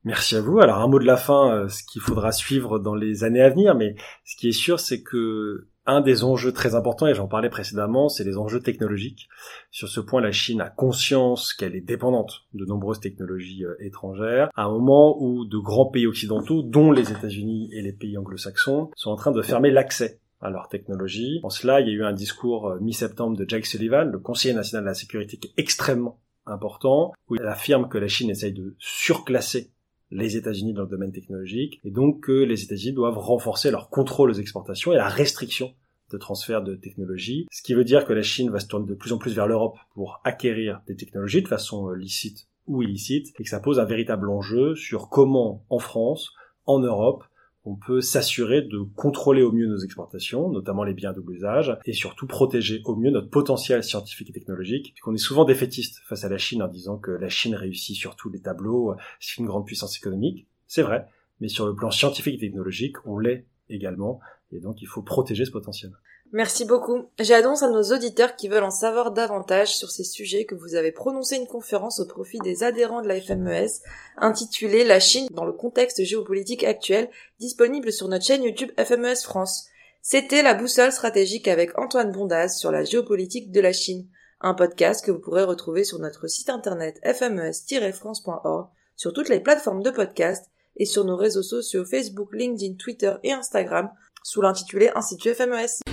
Merci 0.04 0.36
à 0.36 0.42
vous. 0.42 0.60
Alors 0.60 0.80
un 0.80 0.88
mot 0.88 1.00
de 1.00 1.06
la 1.06 1.18
fin, 1.18 1.68
ce 1.70 1.84
qu'il 1.84 2.02
faudra 2.02 2.32
suivre 2.32 2.80
dans 2.80 2.96
les 2.96 3.24
années 3.24 3.42
à 3.42 3.50
venir, 3.50 3.76
mais 3.76 3.96
ce 4.26 4.36
qui 4.36 4.50
est 4.50 4.52
sûr, 4.52 4.80
c'est 4.80 5.02
que 5.02 5.68
un 5.86 6.02
des 6.02 6.24
enjeux 6.24 6.54
très 6.54 6.76
importants, 6.76 7.08
et 7.08 7.14
j'en 7.14 7.28
parlais 7.28 7.50
précédemment, 7.50 8.08
c'est 8.08 8.24
les 8.24 8.38
enjeux 8.38 8.62
technologiques. 8.62 9.28
Sur 9.72 9.90
ce 9.90 10.00
point, 10.00 10.22
la 10.22 10.32
Chine 10.32 10.62
a 10.62 10.70
conscience 10.70 11.54
qu'elle 11.54 11.76
est 11.76 11.82
dépendante 11.82 12.46
de 12.54 12.66
nombreuses 12.66 13.02
technologies 13.02 13.66
euh, 13.66 13.76
étrangères, 13.80 14.50
à 14.56 14.64
un 14.64 14.72
moment 14.72 15.22
où 15.22 15.46
de 15.46 15.58
grands 15.58 15.88
pays 15.90 16.08
occidentaux, 16.08 16.62
dont 16.62 16.92
les 16.92 17.12
États-Unis 17.12 17.70
et 17.74 17.82
les 17.82 17.92
pays 17.92 18.18
anglo-saxons, 18.18 18.92
sont 18.96 19.12
en 19.12 19.16
train 19.16 19.32
de 19.32 19.42
fermer 19.42 19.72
l'accès 19.72 20.22
à 20.42 20.50
leurs 20.50 20.70
technologies. 20.70 21.40
En 21.44 21.50
cela, 21.50 21.82
il 21.82 21.88
y 21.88 21.92
a 21.92 21.94
eu 21.94 22.04
un 22.04 22.14
discours 22.14 22.70
euh, 22.70 22.80
mi-septembre 22.80 23.36
de 23.36 23.46
Jake 23.48 23.66
Sullivan, 23.66 24.10
le 24.10 24.20
conseiller 24.20 24.54
national 24.54 24.86
de 24.86 24.90
la 24.90 24.96
sécurité, 24.96 25.38
qui 25.38 25.48
est 25.48 25.62
extrêmement 25.62 26.22
important, 26.46 27.12
où 27.30 27.36
il 27.36 27.46
affirme 27.46 27.90
que 27.90 27.98
la 27.98 28.08
Chine 28.08 28.30
essaye 28.30 28.54
de 28.54 28.76
surclasser 28.80 29.73
les 30.14 30.38
États-Unis 30.38 30.74
dans 30.74 30.84
le 30.84 30.90
domaine 30.90 31.12
technologique, 31.12 31.80
et 31.84 31.92
donc 31.92 32.24
que 32.24 32.32
les 32.32 32.64
États-Unis 32.64 32.94
doivent 32.94 33.18
renforcer 33.18 33.72
leur 33.72 33.90
contrôle 33.90 34.30
aux 34.30 34.36
exportations 34.36 34.94
et 34.94 34.98
la 34.98 35.10
restriction 35.10 35.74
de 36.12 36.18
transfert 36.18 36.62
de 36.62 36.76
technologies, 36.76 37.48
ce 37.52 37.64
qui 37.64 37.74
veut 37.74 37.84
dire 37.84 38.06
que 38.06 38.14
la 38.14 38.22
Chine 38.22 38.52
va 38.52 38.60
se 38.60 38.68
tourner 38.68 38.88
de 38.88 38.94
plus 38.94 39.14
en 39.14 39.18
plus 39.18 39.34
vers 39.34 39.48
l'Europe 39.48 39.78
pour 39.96 40.22
acquérir 40.24 40.82
des 40.88 40.96
technologies 40.96 41.42
de 41.42 41.48
façon 41.48 41.90
euh, 41.90 41.96
licite 41.96 42.48
ou 42.68 42.84
illicite, 42.84 43.34
et 43.40 43.44
que 43.44 43.50
ça 43.50 43.60
pose 43.60 43.80
un 43.80 43.86
véritable 43.86 44.30
enjeu 44.30 44.76
sur 44.76 45.10
comment, 45.10 45.66
en 45.70 45.80
France, 45.80 46.32
en 46.66 46.80
Europe, 46.80 47.26
on 47.66 47.76
peut 47.76 48.02
s'assurer 48.02 48.62
de 48.62 48.80
contrôler 48.96 49.42
au 49.42 49.52
mieux 49.52 49.68
nos 49.68 49.78
exportations, 49.78 50.50
notamment 50.50 50.84
les 50.84 50.94
biens 50.94 51.12
de 51.12 51.18
double 51.18 51.36
usage, 51.36 51.78
et 51.86 51.94
surtout 51.94 52.28
protéger 52.28 52.82
au 52.86 52.96
mieux 52.96 53.12
notre 53.12 53.30
potentiel 53.30 53.84
scientifique 53.84 54.30
et 54.30 54.34
technologique, 54.34 54.94
puisqu'on 54.94 55.14
est 55.14 55.18
souvent 55.18 55.46
défaitiste 55.46 56.02
face 56.08 56.26
à 56.26 56.30
la 56.30 56.38
Chine 56.38 56.62
en 56.62 56.68
disant 56.68 56.98
que 56.98 57.12
la 57.12 57.30
Chine 57.30 57.56
réussit 57.56 57.96
sur 57.96 58.16
tous 58.16 58.30
les 58.30 58.42
tableaux, 58.42 58.96
c'est 59.20 59.38
une 59.38 59.46
grande 59.46 59.66
puissance 59.66 59.98
économique. 59.98 60.48
C'est 60.68 60.84
vrai, 60.84 61.06
mais 61.40 61.48
sur 61.48 61.66
le 61.66 61.76
plan 61.76 61.92
scientifique 61.92 62.36
et 62.36 62.40
technologique, 62.48 62.98
on 63.06 63.18
l'est 63.18 63.46
également, 63.70 64.20
et 64.52 64.60
donc 64.60 64.82
il 64.82 64.88
faut 64.88 65.02
protéger 65.02 65.46
ce 65.46 65.52
potentiel. 65.52 65.92
Merci 66.36 66.66
beaucoup. 66.66 67.10
J'annonce 67.20 67.62
à 67.62 67.70
nos 67.70 67.94
auditeurs 67.94 68.36
qui 68.36 68.48
veulent 68.48 68.64
en 68.64 68.72
savoir 68.72 69.12
davantage 69.12 69.78
sur 69.78 69.92
ces 69.92 70.04
sujets 70.04 70.46
que 70.46 70.56
vous 70.56 70.74
avez 70.74 70.92
prononcé 70.92 71.36
une 71.36 71.46
conférence 71.46 72.00
au 72.00 72.08
profit 72.08 72.40
des 72.40 72.64
adhérents 72.64 73.04
de 73.04 73.08
la 73.08 73.22
FMES 73.22 73.70
intitulée 74.18 74.84
La 74.84 75.00
Chine 75.00 75.28
dans 75.32 75.46
le 75.46 75.54
contexte 75.54 76.04
géopolitique 76.04 76.64
actuel, 76.64 77.12
disponible 77.40 77.92
sur 77.92 78.08
notre 78.08 78.26
chaîne 78.26 78.42
YouTube 78.42 78.72
FMES 78.84 79.22
France. 79.24 79.68
C'était 80.02 80.42
la 80.42 80.56
boussole 80.56 80.92
stratégique 80.92 81.48
avec 81.48 81.78
Antoine 81.78 82.12
Bondaz 82.12 82.58
sur 82.58 82.72
la 82.72 82.84
géopolitique 82.84 83.52
de 83.52 83.62
la 83.62 83.72
Chine, 83.72 84.08
un 84.42 84.56
podcast 84.56 85.06
que 85.06 85.12
vous 85.12 85.20
pourrez 85.20 85.44
retrouver 85.44 85.84
sur 85.84 86.00
notre 86.00 86.26
site 86.26 86.50
internet 86.50 87.00
fmes-france.org, 87.04 88.70
sur 88.96 89.14
toutes 89.14 89.30
les 89.30 89.40
plateformes 89.40 89.84
de 89.84 89.92
podcast 89.92 90.50
et 90.78 90.86
sur 90.86 91.06
nos 91.06 91.16
réseaux 91.16 91.44
sociaux 91.44 91.86
Facebook, 91.86 92.30
LinkedIn, 92.34 92.74
Twitter 92.74 93.14
et 93.22 93.34
Instagram 93.34 93.92
sous 94.24 94.42
l'intitulé 94.42 94.90
Institut 94.96 95.36
FMES. 95.36 95.93